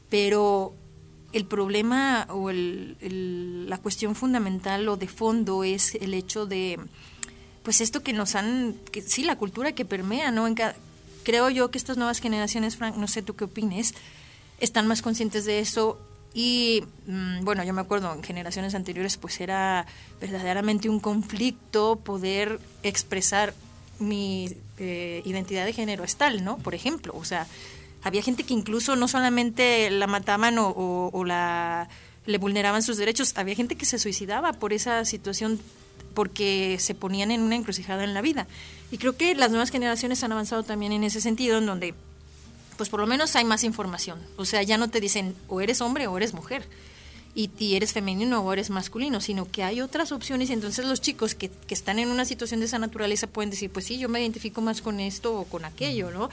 pero 0.10 0.76
el 1.34 1.46
problema 1.46 2.28
o 2.30 2.50
el, 2.50 3.68
la 3.70 3.78
cuestión 3.78 4.16
fundamental 4.16 4.88
o 4.90 4.98
de 4.98 5.08
fondo 5.08 5.64
es 5.64 5.96
el 5.96 6.14
hecho 6.14 6.46
de 6.46 6.80
pues 7.64 7.80
esto 7.80 8.02
que 8.02 8.12
nos 8.12 8.36
han, 8.36 8.76
que, 8.92 9.02
sí, 9.02 9.24
la 9.24 9.38
cultura 9.38 9.72
que 9.74 9.86
permea, 9.86 10.32
¿no? 10.32 10.48
En 10.48 10.56
creo 11.24 11.50
yo 11.50 11.70
que 11.70 11.78
estas 11.78 11.96
nuevas 11.98 12.20
generaciones, 12.20 12.76
Frank, 12.76 12.96
no 12.96 13.08
sé 13.08 13.22
tú 13.22 13.36
qué 13.36 13.44
opines, 13.44 13.94
están 14.60 14.88
más 14.88 15.02
conscientes 15.02 15.46
de 15.46 15.60
eso 15.60 16.00
y 16.34 16.84
mm, 17.08 17.44
bueno, 17.44 17.64
yo 17.64 17.74
me 17.74 17.82
acuerdo 17.82 18.14
en 18.14 18.24
generaciones 18.24 18.76
anteriores 18.76 19.18
pues 19.18 19.40
era 19.42 19.86
verdaderamente 20.20 20.90
un 20.90 21.00
conflicto 21.00 21.98
poder 21.98 22.60
expresar 22.84 23.54
mi 24.00 24.56
eh, 24.78 25.22
identidad 25.26 25.66
de 25.66 25.74
género 25.74 26.04
es 26.04 26.16
tal, 26.16 26.44
¿no? 26.44 26.58
Por 26.58 26.74
ejemplo, 26.74 27.14
o 27.16 27.24
sea, 27.24 27.48
había 28.02 28.24
gente 28.24 28.44
que 28.44 28.54
incluso 28.54 28.96
no 28.96 29.08
solamente 29.08 29.90
la 29.92 30.08
mataban 30.08 30.58
o, 30.58 31.10
o 31.12 31.24
la 31.26 31.88
le 32.26 32.38
vulneraban 32.38 32.84
sus 32.84 32.98
derechos, 32.98 33.34
había 33.36 33.56
gente 33.56 33.76
que 33.76 33.86
se 33.86 33.98
suicidaba 33.98 34.54
por 34.54 34.74
esa 34.74 35.06
situación 35.06 35.60
porque 36.14 36.78
se 36.80 36.94
ponían 36.94 37.32
en 37.32 37.42
una 37.42 37.56
encrucijada 37.56 38.04
en 38.04 38.14
la 38.14 38.22
vida. 38.22 38.48
Y 38.92 38.98
creo 38.98 39.16
que 39.16 39.34
las 39.36 39.52
nuevas 39.52 39.72
generaciones 39.72 40.24
han 40.24 40.32
avanzado 40.32 40.64
también 40.64 40.92
en 40.92 41.04
ese 41.04 41.22
sentido, 41.22 41.58
en 41.58 41.66
donde, 41.66 41.94
pues 42.82 42.90
por 42.90 43.00
lo 43.00 43.06
menos 43.06 43.36
hay 43.36 43.46
más 43.46 43.64
información. 43.64 44.18
O 44.38 44.46
sea, 44.46 44.64
ya 44.64 44.80
no 44.80 44.90
te 44.90 45.00
dicen 45.00 45.36
o 45.48 45.62
eres 45.62 45.82
hombre 45.82 46.08
o 46.08 46.18
eres 46.18 46.34
mujer, 46.34 46.68
y, 47.36 47.76
eres 47.76 47.94
femenino 47.94 48.42
o 48.42 48.52
eres 48.52 48.72
masculino, 48.72 49.22
sino 49.22 49.46
que 49.52 49.64
hay 49.64 49.82
otras 49.82 50.12
opciones. 50.12 50.50
Y 50.50 50.54
entonces 50.54 50.84
los 50.88 51.00
chicos 51.00 51.36
que, 51.36 51.52
que 51.52 51.76
están 51.76 52.00
en 52.00 52.10
una 52.10 52.26
situación 52.26 52.60
de 52.60 52.66
esa 52.66 52.80
naturaleza 52.80 53.28
pueden 53.28 53.52
decir, 53.52 53.70
pues 53.70 53.86
sí, 53.86 54.00
yo 54.00 54.10
me 54.10 54.20
identifico 54.20 54.62
más 54.62 54.82
con 54.82 55.00
esto 55.00 55.38
o 55.38 55.44
con 55.46 55.64
aquello, 55.64 56.10
¿no? 56.10 56.32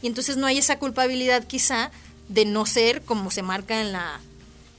Y 0.00 0.06
entonces 0.06 0.38
no 0.38 0.46
hay 0.46 0.56
esa 0.56 0.78
culpabilidad 0.78 1.46
quizá 1.46 1.90
de 2.30 2.46
no 2.46 2.64
ser 2.64 3.02
como 3.02 3.30
se 3.30 3.42
marca 3.42 3.82
en 3.82 3.92
la 3.92 4.18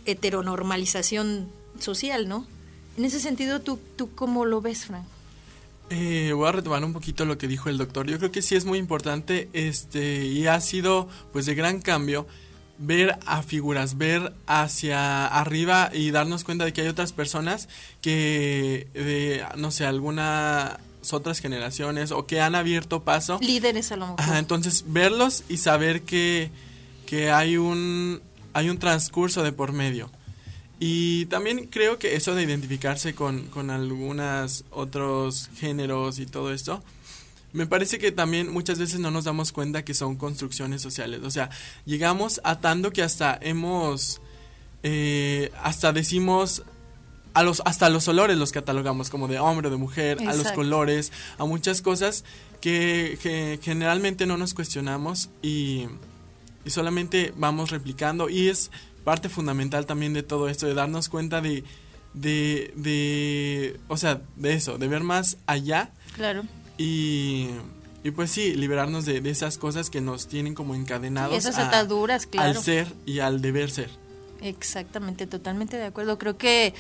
heteronormalización 0.08 1.48
social, 1.80 2.28
¿no? 2.28 2.48
En 2.98 3.06
ese 3.06 3.20
sentido, 3.20 3.62
¿tú, 3.62 3.80
tú 3.98 4.10
cómo 4.16 4.46
lo 4.46 4.62
ves, 4.62 4.86
Frank? 4.86 5.06
Eh, 5.96 6.34
voy 6.34 6.48
a 6.48 6.52
retomar 6.52 6.84
un 6.84 6.92
poquito 6.92 7.24
lo 7.24 7.38
que 7.38 7.48
dijo 7.48 7.70
el 7.70 7.78
doctor. 7.78 8.08
Yo 8.08 8.18
creo 8.18 8.32
que 8.32 8.42
sí 8.42 8.56
es 8.56 8.66
muy 8.66 8.80
importante 8.80 9.48
este 9.54 10.26
y 10.26 10.48
ha 10.48 10.60
sido 10.60 11.08
pues 11.32 11.46
de 11.46 11.54
gran 11.54 11.82
cambio 11.82 12.26
ver 12.80 13.20
a 13.28 13.44
figuras, 13.44 13.96
ver 14.00 14.34
hacia 14.48 15.28
arriba 15.28 15.92
y 15.94 16.10
darnos 16.10 16.44
cuenta 16.44 16.66
de 16.66 16.74
que 16.74 16.82
hay 16.82 16.88
otras 16.88 17.14
personas 17.14 17.70
que 18.02 18.88
de 18.96 19.46
no 19.56 19.70
sé, 19.70 19.86
algunas 19.86 20.80
otras 21.12 21.40
generaciones 21.40 22.12
o 22.12 22.26
que 22.26 22.42
han 22.42 22.56
abierto 22.56 23.04
paso. 23.04 23.38
Líderes 23.40 23.92
a 23.92 23.98
lo 23.98 24.08
mejor. 24.08 24.36
entonces 24.36 24.86
verlos 24.88 25.44
y 25.48 25.58
saber 25.58 26.02
que, 26.02 26.50
que 27.06 27.30
hay 27.30 27.58
un 27.58 28.20
hay 28.54 28.70
un 28.70 28.80
transcurso 28.80 29.44
de 29.44 29.52
por 29.52 29.74
medio. 29.74 30.10
Y 30.80 31.28
también 31.28 31.68
creo 31.68 31.98
que 32.00 32.16
eso 32.16 32.36
de 32.36 32.44
identificarse 32.44 33.16
con, 33.16 33.44
con 33.48 33.70
algunos 33.70 34.66
otros 34.72 35.50
géneros 35.56 36.20
y 36.20 36.26
todo 36.26 36.52
esto, 36.52 36.84
me 37.54 37.68
parece 37.68 38.00
que 38.00 38.12
también 38.12 38.52
muchas 38.52 38.80
veces 38.80 39.00
no 39.00 39.12
nos 39.12 39.26
damos 39.26 39.52
cuenta 39.52 39.86
que 39.86 39.94
son 39.94 40.18
construcciones 40.18 40.82
sociales. 40.82 41.22
O 41.24 41.30
sea, 41.30 41.50
llegamos 41.86 42.42
atando 42.44 42.92
que 42.92 43.04
hasta 43.04 43.38
hemos, 43.42 44.22
eh, 44.82 45.52
hasta 45.62 45.94
decimos, 45.94 46.64
a 47.36 47.44
los, 47.44 47.62
hasta 47.66 47.90
los 47.90 48.08
olores 48.08 48.38
los 48.38 48.52
catalogamos 48.52 49.10
como 49.10 49.28
de 49.28 49.40
hombre 49.40 49.68
o 49.68 49.72
de 49.72 49.78
mujer, 49.78 50.20
a 50.28 50.34
los 50.36 50.52
colores, 50.52 51.12
a 51.38 51.46
muchas 51.46 51.82
cosas 51.82 52.26
que, 52.62 53.18
que 53.22 53.60
generalmente 53.62 54.26
no 54.26 54.38
nos 54.38 54.54
cuestionamos 54.54 55.30
y, 55.42 55.88
y 56.66 56.70
solamente 56.70 57.34
vamos 57.38 57.72
replicando. 57.72 58.30
Y 58.30 58.50
es 58.50 58.72
parte 59.04 59.30
fundamental 59.30 59.86
también 59.86 60.14
de 60.14 60.24
todo 60.24 60.50
esto, 60.50 60.66
de 60.66 60.74
darnos 60.74 61.10
cuenta 61.10 61.42
de, 61.42 61.64
de, 62.14 62.74
de 62.76 63.80
o 63.88 63.98
sea, 63.98 64.22
de 64.36 64.54
eso, 64.54 64.78
de 64.78 64.88
ver 64.88 65.04
más 65.04 65.38
allá. 65.46 65.92
Claro. 66.16 66.44
Y, 66.78 67.50
y 68.04 68.12
pues 68.12 68.32
sí, 68.32 68.54
liberarnos 68.56 69.06
de, 69.06 69.18
esas 69.30 69.58
cosas 69.58 69.90
que 69.90 70.02
nos 70.02 70.28
tienen 70.28 70.56
como 70.56 70.76
encadenados. 70.76 71.38
esas 71.38 71.58
ataduras, 71.58 72.26
claro. 72.28 72.50
Al 72.50 72.58
ser 72.58 72.88
y 73.06 73.20
al 73.20 73.42
deber 73.42 73.72
ser. 73.72 73.90
Exactamente, 74.42 75.26
totalmente 75.26 75.78
de 75.78 75.86
acuerdo. 75.86 76.18
Creo 76.18 76.38
que 76.38 76.74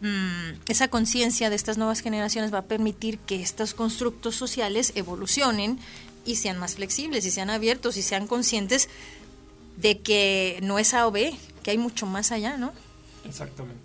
mm, 0.00 0.60
esa 0.68 0.88
conciencia 0.88 1.50
de 1.50 1.56
estas 1.56 1.78
nuevas 1.78 2.00
generaciones 2.00 2.54
va 2.54 2.58
a 2.58 2.64
permitir 2.64 3.18
que 3.18 3.42
estos 3.42 3.74
constructos 3.74 4.36
sociales 4.36 4.92
evolucionen 4.94 5.78
y 6.24 6.36
sean 6.36 6.58
más 6.58 6.76
flexibles 6.76 7.26
y 7.26 7.32
sean 7.32 7.50
abiertos 7.50 7.96
y 7.96 8.02
sean 8.02 8.28
conscientes 8.28 8.88
de 9.76 9.98
que 9.98 10.60
no 10.62 10.78
es 10.78 10.94
A 10.94 11.08
o 11.08 11.10
B, 11.10 11.34
que 11.62 11.70
hay 11.70 11.78
mucho 11.78 12.06
más 12.06 12.32
allá, 12.32 12.56
¿no? 12.56 12.72
Exactamente. 13.24 13.80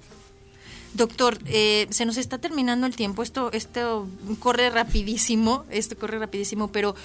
Doctor, 0.94 1.38
eh, 1.46 1.88
se 1.92 2.06
nos 2.06 2.18
está 2.18 2.38
terminando 2.40 2.88
el 2.88 2.96
tiempo, 2.96 3.22
esto, 3.22 3.52
esto 3.52 4.08
corre 4.40 4.70
rapidísimo, 4.70 5.66
esto 5.70 5.98
corre 5.98 6.18
rapidísimo, 6.18 6.70
pero 6.70 6.96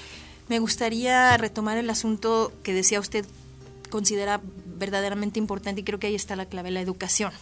me 0.49 0.59
gustaría 0.59 1.37
retomar 1.37 1.79
el 1.79 1.91
asunto 1.91 2.53
que 2.63 2.73
decía 2.73 3.01
usted 3.01 3.27
considera 3.91 4.41
verdaderamente 4.65 5.39
importante 5.39 5.83
y 5.83 5.85
creo 5.85 5.99
que 5.99 6.07
ahí 6.07 6.15
está 6.15 6.37
la 6.37 6.47
clave, 6.47 6.71
la 6.71 6.81
educación. 6.81 7.33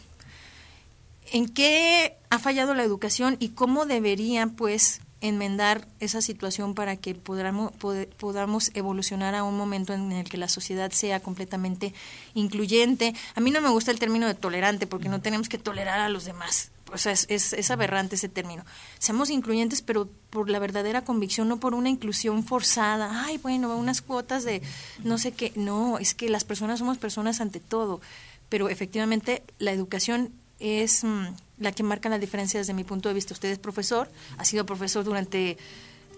¿En 1.33 1.49
qué 1.49 2.17
ha 2.29 2.39
fallado 2.39 2.75
la 2.75 2.83
educación 2.83 3.37
y 3.39 3.51
cómo 3.51 3.87
debería, 3.87 4.49
pues, 4.49 5.01
enmendar 5.21 5.87
esa 5.99 6.23
situación 6.23 6.75
para 6.75 6.97
que 6.97 7.15
podamos, 7.15 7.73
podamos 8.17 8.71
evolucionar 8.75 9.35
a 9.35 9.45
un 9.45 9.57
momento 9.57 9.93
en 9.93 10.13
el 10.13 10.29
que 10.29 10.39
la 10.39 10.49
sociedad 10.49 10.91
sea 10.93 11.21
completamente 11.21 11.93
incluyente. 12.35 13.15
A 13.35 13.41
mí 13.41 13.51
no 13.51 13.61
me 13.61 13.69
gusta 13.69 13.91
el 13.91 13.99
término 13.99 14.27
de 14.27 14.35
tolerante 14.35 14.87
porque 14.87 15.09
no 15.09 15.21
tenemos 15.21 15.49
que 15.49 15.59
tolerar 15.59 16.01
a 16.01 16.09
los 16.09 16.25
demás. 16.25 16.73
O 16.93 16.99
sea, 16.99 17.13
es, 17.13 17.27
es, 17.29 17.71
aberrante 17.71 18.17
ese 18.17 18.29
término. 18.29 18.65
Seamos 18.99 19.31
incluyentes, 19.31 19.81
pero 19.81 20.09
por 20.31 20.51
la 20.51 20.59
verdadera 20.59 21.05
convicción, 21.05 21.49
no 21.49 21.61
por 21.61 21.75
una 21.75 21.89
inclusión 21.89 22.43
forzada. 22.45 23.25
Ay, 23.25 23.39
bueno, 23.39 23.77
unas 23.77 24.03
cuotas 24.03 24.45
de 24.45 24.63
no 25.05 25.19
sé 25.19 25.33
qué. 25.33 25.53
No, 25.55 25.99
es 25.99 26.15
que 26.15 26.29
las 26.29 26.45
personas 26.45 26.81
somos 26.81 26.99
personas 26.99 27.41
ante 27.41 27.61
todo. 27.61 28.01
Pero 28.49 28.69
efectivamente, 28.69 29.45
la 29.59 29.71
educación 29.71 30.33
es 30.59 31.05
mm, 31.05 31.29
la 31.61 31.73
que 31.73 31.83
marca 31.83 32.09
la 32.09 32.19
diferencia 32.19 32.59
desde 32.59 32.75
mi 32.75 32.85
punto 32.85 33.09
de 33.09 33.15
vista. 33.15 33.35
Usted 33.35 33.51
es 33.51 33.59
profesor, 33.59 34.11
ha 34.39 34.45
sido 34.45 34.67
profesor 34.67 35.05
durante 35.05 35.57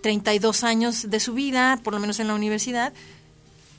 32 0.02 0.64
años 0.64 1.10
de 1.10 1.20
su 1.20 1.34
vida, 1.34 1.78
por 1.84 1.92
lo 1.92 2.00
menos 2.00 2.18
en 2.20 2.28
la 2.28 2.34
universidad. 2.34 2.92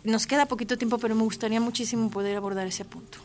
Nos 0.03 0.27
queda 0.27 0.45
poquito 0.45 0.77
tiempo, 0.77 0.97
pero 0.99 1.15
me 1.15 1.23
gustaría 1.23 1.59
muchísimo 1.59 2.11
poder 2.11 2.37
abordar 2.37 2.67
ese 2.67 2.85
punto. 2.85 3.17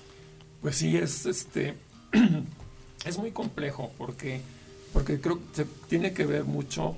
Pues 0.63 0.77
sí, 0.77 0.97
es 0.97 1.27
este 1.27 1.75
es 3.05 3.19
muy 3.19 3.33
complejo 3.33 3.93
porque 3.99 4.41
porque 4.93 5.21
creo 5.21 5.39
que 5.55 5.67
tiene 5.89 6.13
que 6.13 6.25
ver 6.25 6.45
mucho 6.45 6.97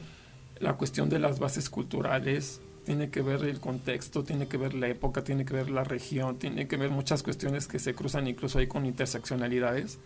la 0.61 0.75
cuestión 0.75 1.09
de 1.09 1.19
las 1.19 1.39
bases 1.39 1.69
culturales, 1.71 2.61
tiene 2.85 3.11
que 3.11 3.23
ver 3.23 3.45
el 3.45 3.61
contexto, 3.61 4.25
tiene 4.25 4.47
que 4.47 4.57
ver 4.57 4.75
la 4.75 4.89
época, 4.89 5.25
tiene 5.25 5.45
que 5.45 5.55
ver 5.55 5.71
la 5.71 5.85
región, 5.85 6.39
tiene 6.39 6.69
que 6.69 6.77
ver 6.77 6.91
muchas 6.91 7.23
cuestiones 7.23 7.67
que 7.67 7.79
se 7.79 7.95
cruzan 7.95 8.27
incluso 8.27 8.59
ahí 8.59 8.67
con 8.67 8.87
interseccionalidades, 8.87 9.99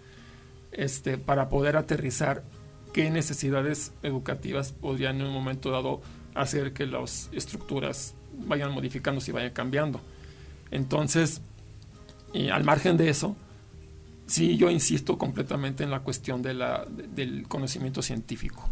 este, 0.74 1.18
para 1.18 1.48
poder 1.48 1.76
aterrizar 1.76 2.42
qué 2.92 3.10
necesidades 3.10 3.92
educativas 4.02 4.72
podrían 4.72 5.20
en 5.20 5.26
un 5.26 5.32
momento 5.32 5.70
dado 5.70 6.00
hacer 6.34 6.72
que 6.72 6.86
las 6.86 7.28
estructuras 7.32 8.14
vayan 8.46 8.72
modificándose 8.72 9.30
y 9.30 9.34
vayan 9.34 9.52
cambiando. 9.52 10.00
Entonces, 10.70 11.40
al 12.52 12.64
margen 12.64 12.96
de 12.96 13.08
eso, 13.08 13.36
sí 14.26 14.56
yo 14.56 14.70
insisto 14.70 15.18
completamente 15.18 15.84
en 15.84 15.90
la 15.90 16.00
cuestión 16.00 16.42
del 16.42 17.46
conocimiento 17.48 18.02
científico 18.02 18.68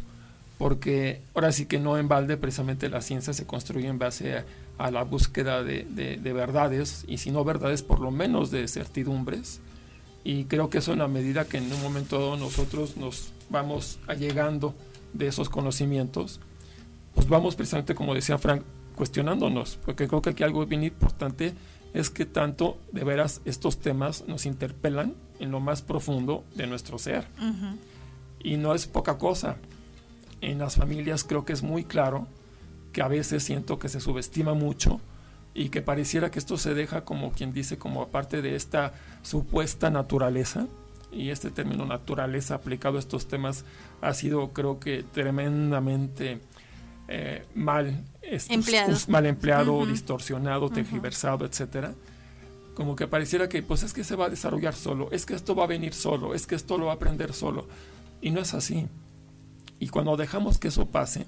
porque 0.63 1.21
ahora 1.35 1.51
sí 1.51 1.67
que 1.67 1.81
no 1.81 1.99
en 1.99 2.07
balde 2.07 2.37
precisamente 2.37 2.89
la 2.89 3.03
ciencia 3.03 3.33
se 3.33 3.49
construye 3.49 3.89
en 3.89 3.99
base 3.99 4.45
a, 4.79 4.91
la 4.93 5.03
búsqueda 5.03 5.65
de, 5.65 6.21
verdades, 6.23 7.05
y 7.09 7.19
si 7.19 7.33
no 7.33 7.43
verdades, 7.43 7.83
por 7.83 7.99
lo 7.99 8.13
menos 8.13 8.53
de 8.53 8.69
certidumbres. 8.69 9.61
Y 10.25 10.45
creo 10.45 10.71
que 10.71 10.79
eso 10.79 10.93
en 10.93 11.01
la 11.01 11.09
medida 11.09 11.45
que 11.45 11.59
en 11.59 11.73
un 11.73 11.83
momento 11.83 12.19
dado 12.19 12.37
nosotros 12.37 12.97
nos 12.97 13.33
vamos 13.51 13.99
allegando 14.07 14.75
de 15.13 15.27
esos 15.27 15.49
conocimientos, 15.49 16.41
pues 17.15 17.29
vamos 17.29 17.57
precisamente, 17.57 17.95
como 17.95 18.15
decía 18.15 18.39
Frank, 18.39 18.63
cuestionándonos, 18.97 19.79
porque 19.85 20.07
creo 20.07 20.23
que 20.23 20.31
aquí 20.31 20.43
algo 20.43 20.65
bien 20.67 20.85
importante 20.85 21.55
es 21.93 22.09
que 22.09 22.25
tanto 22.25 22.79
de 22.93 23.05
veras 23.05 23.43
estos 23.45 23.79
temas 23.79 24.25
nos 24.27 24.47
interpelan 24.47 25.15
en 25.41 25.51
lo 25.51 25.61
más 25.61 25.83
profundo 25.83 26.45
de 26.55 26.67
nuestro 26.67 26.99
ser. 26.99 27.27
Y 28.43 28.57
no 28.57 28.75
es 28.75 28.87
poca 28.87 29.19
cosa 29.19 29.57
en 30.43 30.59
las 30.59 30.77
familias 30.77 31.25
creo 31.25 31.45
que 31.45 31.55
es 31.55 31.63
muy 31.63 31.85
claro 31.85 32.27
que 32.93 33.01
a 33.01 33.09
veces 33.09 33.43
siento 33.45 33.79
que 33.79 33.89
se 33.89 34.01
subestima 34.01 34.53
mucho 34.53 35.01
y 35.55 35.69
que 35.69 35.83
pareciera 35.83 36.31
que 36.31 36.39
esto 36.39 36.57
se 36.57 36.75
deja 36.75 37.05
como 37.05 37.33
quien 37.33 37.53
dice 37.53 37.79
como 37.79 38.03
aparte 38.03 38.41
de 38.43 38.57
esta 38.57 38.95
supuesta 39.23 39.91
naturaleza 39.91 40.67
y 41.11 41.29
este 41.29 41.51
término 41.51 41.85
naturaleza 41.85 42.55
aplicado 42.55 42.97
a 42.97 43.01
estos 43.01 43.29
temas 43.29 43.65
ha 44.01 44.15
sido 44.15 44.53
creo 44.53 44.81
que 44.81 45.03
tremendamente 45.03 46.41
eh, 47.09 47.45
mal 47.55 48.03
empleado, 48.23 48.97
mal 49.09 49.27
empleado 49.27 49.87
distorsionado 49.87 50.71
tergiversado 50.71 51.45
etcétera. 51.45 51.95
Como 52.75 52.97
que 52.97 53.07
pareciera 53.07 53.51
que 53.51 53.63
pues 53.63 53.83
es 53.83 53.93
que 53.93 54.03
se 54.03 54.17
va 54.17 54.27
a 54.27 54.31
desarrollar 54.31 54.75
solo 54.75 55.11
es 55.13 55.27
que 55.27 55.35
esto 55.35 55.55
va 55.55 55.65
a 55.65 55.67
venir 55.67 55.93
solo 55.93 56.35
es 56.35 56.47
que 56.47 56.55
esto 56.55 56.79
lo 56.79 56.87
va 56.87 56.93
a 56.93 56.95
aprender 56.95 57.35
solo. 57.35 57.67
Y 58.23 58.31
no 58.31 58.41
es 58.41 58.55
así. 58.55 58.87
Y 59.81 59.89
cuando 59.89 60.17
dejamos 60.17 60.59
que 60.59 60.69
eso 60.69 60.87
pase, 60.87 61.27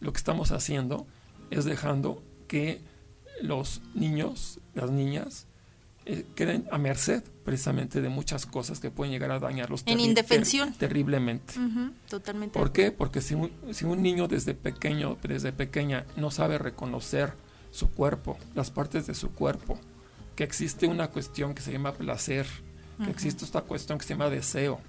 lo 0.00 0.12
que 0.12 0.18
estamos 0.18 0.52
haciendo 0.52 1.06
es 1.50 1.64
dejando 1.64 2.22
que 2.46 2.82
los 3.42 3.82
niños, 3.94 4.58
las 4.74 4.90
niñas, 4.90 5.46
eh, 6.08 6.24
queden 6.36 6.68
a 6.70 6.78
merced 6.78 7.24
precisamente 7.44 8.00
de 8.00 8.08
muchas 8.08 8.46
cosas 8.46 8.78
que 8.78 8.90
pueden 8.90 9.12
llegar 9.12 9.32
a 9.32 9.40
dañarlos. 9.40 9.82
En 9.86 9.98
indefensión. 9.98 10.72
terriblemente. 10.74 11.54
totalmente. 12.08 12.56
¿Por 12.56 12.72
qué? 12.72 12.92
Porque 12.92 13.20
si 13.20 13.34
un, 13.34 13.50
si 13.72 13.84
un 13.84 14.02
niño 14.02 14.28
desde 14.28 14.54
pequeño, 14.54 15.18
desde 15.22 15.52
pequeña, 15.52 16.06
no 16.16 16.30
sabe 16.30 16.58
reconocer 16.58 17.32
su 17.72 17.90
cuerpo, 17.90 18.38
las 18.54 18.70
partes 18.70 19.06
de 19.06 19.14
su 19.14 19.32
cuerpo, 19.32 19.78
que 20.36 20.44
existe 20.44 20.86
una 20.86 21.08
cuestión 21.08 21.54
que 21.54 21.62
se 21.62 21.72
llama 21.72 21.92
placer, 21.92 22.46
que 23.04 23.10
existe 23.10 23.44
esta 23.44 23.62
cuestión 23.62 23.98
que 23.98 24.04
se 24.04 24.14
llama 24.14 24.30
deseo, 24.30 24.80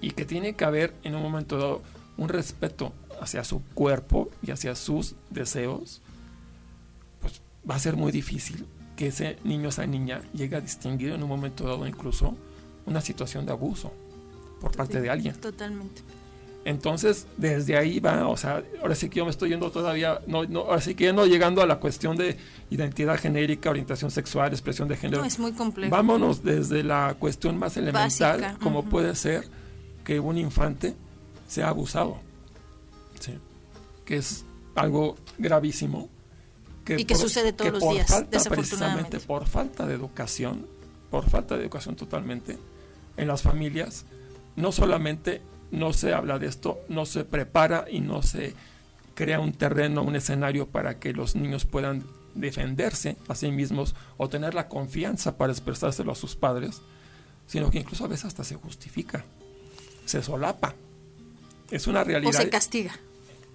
y 0.00 0.10
que 0.10 0.24
tiene 0.24 0.54
que 0.54 0.64
haber 0.64 0.94
en 1.02 1.14
un 1.14 1.22
momento 1.22 1.56
dado 1.56 1.82
un 2.16 2.28
respeto 2.28 2.92
hacia 3.20 3.42
su 3.44 3.62
cuerpo 3.74 4.30
y 4.42 4.50
hacia 4.50 4.74
sus 4.74 5.14
deseos, 5.30 6.02
va 7.68 7.76
a 7.76 7.78
ser 7.78 7.96
muy 7.96 8.12
difícil 8.12 8.66
que 8.96 9.08
ese 9.08 9.38
niño, 9.44 9.68
esa 9.68 9.86
niña, 9.86 10.22
llegue 10.34 10.56
a 10.56 10.60
distinguir 10.60 11.12
en 11.12 11.22
un 11.22 11.28
momento 11.28 11.64
dado 11.64 11.86
incluso 11.86 12.36
una 12.86 13.00
situación 13.00 13.46
de 13.46 13.52
abuso 13.52 13.92
por 14.60 14.76
parte 14.76 15.00
de 15.00 15.10
alguien. 15.10 15.34
Totalmente. 15.34 16.02
Entonces, 16.64 17.26
desde 17.38 17.76
ahí 17.76 18.00
va, 18.00 18.28
o 18.28 18.36
sea, 18.36 18.62
ahora 18.82 18.94
sí 18.94 19.08
que 19.08 19.18
yo 19.18 19.24
me 19.24 19.30
estoy 19.30 19.48
yendo 19.48 19.70
todavía, 19.70 20.20
no, 20.26 20.44
no, 20.44 20.60
ahora 20.60 20.80
sí 20.82 20.94
que 20.94 21.04
ya 21.04 21.12
no 21.14 21.24
llegando 21.24 21.62
a 21.62 21.66
la 21.66 21.80
cuestión 21.80 22.18
de 22.18 22.36
identidad 22.68 23.18
genérica, 23.18 23.70
orientación 23.70 24.10
sexual, 24.10 24.52
expresión 24.52 24.86
de 24.86 24.96
género. 24.96 25.22
No, 25.22 25.26
es 25.26 25.38
muy 25.38 25.52
complejo. 25.52 25.90
Vámonos 25.90 26.44
desde 26.44 26.82
la 26.82 27.16
cuestión 27.18 27.56
más 27.58 27.78
elemental, 27.78 28.58
como 28.60 28.84
puede 28.84 29.14
ser 29.14 29.48
que 30.04 30.20
un 30.20 30.36
infante 30.36 30.94
se 31.48 31.62
ha 31.62 31.68
abusado. 31.68 32.18
Que 34.04 34.16
es 34.16 34.44
algo 34.74 35.16
gravísimo. 35.38 36.10
Que 36.84 37.00
y 37.00 37.04
que 37.04 37.14
sucede 37.14 37.52
todos 37.52 37.72
los 37.72 37.92
días, 37.92 38.08
falta, 38.08 38.40
Precisamente 38.48 39.20
por 39.20 39.46
falta 39.46 39.86
de 39.86 39.94
educación, 39.94 40.66
por 41.10 41.28
falta 41.28 41.56
de 41.56 41.62
educación 41.62 41.96
totalmente, 41.96 42.58
en 43.16 43.28
las 43.28 43.42
familias, 43.42 44.06
no 44.56 44.72
solamente 44.72 45.42
no 45.70 45.92
se 45.92 46.14
habla 46.14 46.38
de 46.38 46.46
esto, 46.46 46.80
no 46.88 47.06
se 47.06 47.24
prepara 47.24 47.84
y 47.90 48.00
no 48.00 48.22
se 48.22 48.54
crea 49.14 49.40
un 49.40 49.52
terreno, 49.52 50.02
un 50.02 50.16
escenario 50.16 50.66
para 50.66 50.98
que 50.98 51.12
los 51.12 51.36
niños 51.36 51.64
puedan 51.66 52.04
defenderse 52.34 53.16
a 53.28 53.34
sí 53.34 53.50
mismos 53.50 53.94
o 54.16 54.28
tener 54.28 54.54
la 54.54 54.68
confianza 54.68 55.36
para 55.36 55.52
expresárselo 55.52 56.12
a 56.12 56.14
sus 56.14 56.34
padres, 56.34 56.80
sino 57.46 57.70
que 57.70 57.78
incluso 57.78 58.04
a 58.04 58.08
veces 58.08 58.26
hasta 58.26 58.44
se 58.44 58.54
justifica, 58.54 59.24
se 60.06 60.22
solapa 60.22 60.74
es 61.70 61.86
una 61.86 62.04
realidad. 62.04 62.34
O 62.34 62.36
se 62.36 62.50
castiga. 62.50 62.98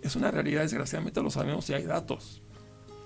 Es 0.01 0.15
una 0.15 0.31
realidad, 0.31 0.61
desgraciadamente 0.61 1.21
lo 1.21 1.29
sabemos 1.29 1.69
y 1.69 1.73
hay 1.73 1.83
datos. 1.83 2.41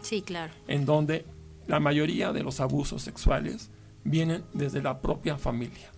Sí, 0.01 0.21
claro. 0.21 0.53
En 0.67 0.85
donde 0.85 1.25
la 1.67 1.79
mayoría 1.79 2.33
de 2.33 2.43
los 2.43 2.59
abusos 2.59 3.03
sexuales 3.03 3.69
vienen 4.03 4.43
desde 4.53 4.81
la 4.81 4.99
propia 4.99 5.37
familia. 5.37 5.89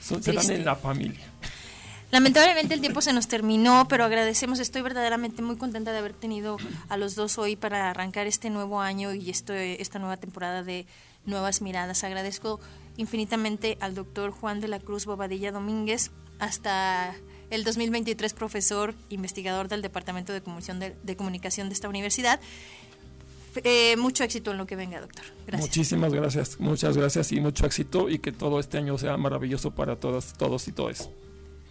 se 0.00 0.18
dan 0.32 0.50
en 0.50 0.64
la 0.64 0.76
familia. 0.76 1.24
Lamentablemente 2.10 2.74
el 2.74 2.80
tiempo 2.80 3.00
se 3.00 3.14
nos 3.14 3.26
terminó, 3.26 3.86
pero 3.88 4.04
agradecemos, 4.04 4.58
estoy 4.58 4.82
verdaderamente 4.82 5.40
muy 5.40 5.56
contenta 5.56 5.92
de 5.92 5.98
haber 5.98 6.12
tenido 6.12 6.58
a 6.90 6.98
los 6.98 7.14
dos 7.14 7.38
hoy 7.38 7.56
para 7.56 7.88
arrancar 7.88 8.26
este 8.26 8.50
nuevo 8.50 8.82
año 8.82 9.14
y 9.14 9.30
esta 9.30 9.98
nueva 9.98 10.18
temporada 10.18 10.62
de 10.62 10.84
Nuevas 11.24 11.62
Miradas. 11.62 12.04
Agradezco 12.04 12.60
infinitamente 12.98 13.78
al 13.80 13.94
doctor 13.94 14.30
Juan 14.30 14.60
de 14.60 14.68
la 14.68 14.78
Cruz 14.78 15.06
Bobadilla 15.06 15.52
Domínguez, 15.52 16.10
hasta 16.38 17.14
el 17.48 17.64
2023 17.64 18.34
profesor 18.34 18.94
investigador 19.08 19.68
del 19.68 19.80
Departamento 19.80 20.32
de 20.32 20.42
Comunicación 20.42 20.80
de, 20.80 21.16
Comunicación 21.16 21.68
de 21.68 21.74
esta 21.74 21.88
universidad. 21.88 22.40
Eh, 23.56 23.96
mucho 23.96 24.24
éxito 24.24 24.52
en 24.52 24.58
lo 24.58 24.66
que 24.66 24.76
venga, 24.76 25.00
doctor. 25.00 25.24
Gracias. 25.46 25.68
Muchísimas 25.68 26.12
gracias, 26.12 26.60
muchas 26.60 26.96
gracias 26.96 27.32
y 27.32 27.40
mucho 27.40 27.66
éxito 27.66 28.08
y 28.08 28.18
que 28.18 28.32
todo 28.32 28.60
este 28.60 28.78
año 28.78 28.96
sea 28.98 29.16
maravilloso 29.16 29.72
para 29.72 29.96
todas, 29.96 30.32
todos 30.38 30.66
y 30.68 30.72
todas. 30.72 31.10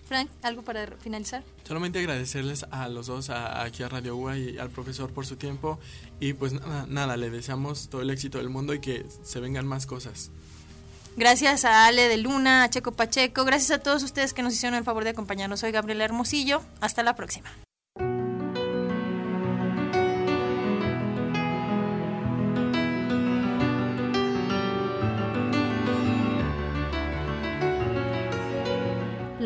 Frank, 0.08 0.30
¿algo 0.42 0.62
para 0.62 0.88
finalizar? 0.98 1.42
Solamente 1.66 2.00
agradecerles 2.00 2.66
a 2.70 2.90
los 2.90 3.08
dos, 3.08 3.30
aquí 3.30 3.82
a 3.82 3.88
Radio 3.88 4.18
UA 4.18 4.38
y 4.38 4.58
al 4.58 4.70
profesor 4.70 5.10
por 5.12 5.26
su 5.26 5.38
tiempo 5.38 5.80
y 6.20 6.34
pues 6.34 6.52
nada, 6.52 6.86
nada, 6.88 7.16
le 7.16 7.30
deseamos 7.30 7.90
todo 7.90 8.02
el 8.02 8.10
éxito 8.10 8.38
del 8.38 8.50
mundo 8.50 8.74
y 8.74 8.82
que 8.82 9.06
se 9.24 9.40
vengan 9.40 9.66
más 9.66 9.86
cosas. 9.86 10.30
Gracias 11.16 11.66
a 11.66 11.88
Ale 11.88 12.08
de 12.08 12.18
Luna, 12.18 12.64
a 12.64 12.70
Checo 12.70 12.92
Pacheco, 12.92 13.44
gracias 13.44 13.72
a 13.72 13.80
todos 13.82 14.04
ustedes 14.04 14.34
que 14.34 14.44
nos 14.44 14.54
hicieron 14.54 14.78
el 14.78 14.84
favor 14.84 15.04
de 15.04 15.12
acompañarnos. 15.12 15.62
Soy 15.62 15.72
Gabriela 15.72 16.06
Hermosillo. 16.06 16.62
Hasta 16.80 17.04
la 17.04 17.16
próxima. 17.16 17.50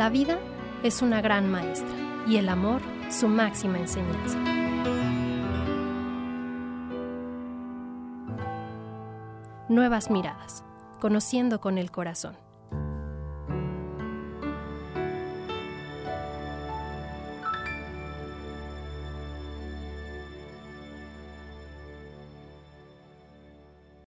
La 0.06 0.12
vida 0.12 0.38
es 0.84 1.02
una 1.02 1.20
gran 1.20 1.50
maestra 1.50 1.96
y 2.28 2.38
el 2.38 2.48
amor 2.48 2.80
su 3.10 3.28
máxima 3.28 3.80
enseñanza. 3.80 4.38
Nuevas 9.68 10.12
miradas 10.12 10.64
conociendo 11.02 11.60
con 11.60 11.80
el 11.80 11.90
corazón. 11.90 12.45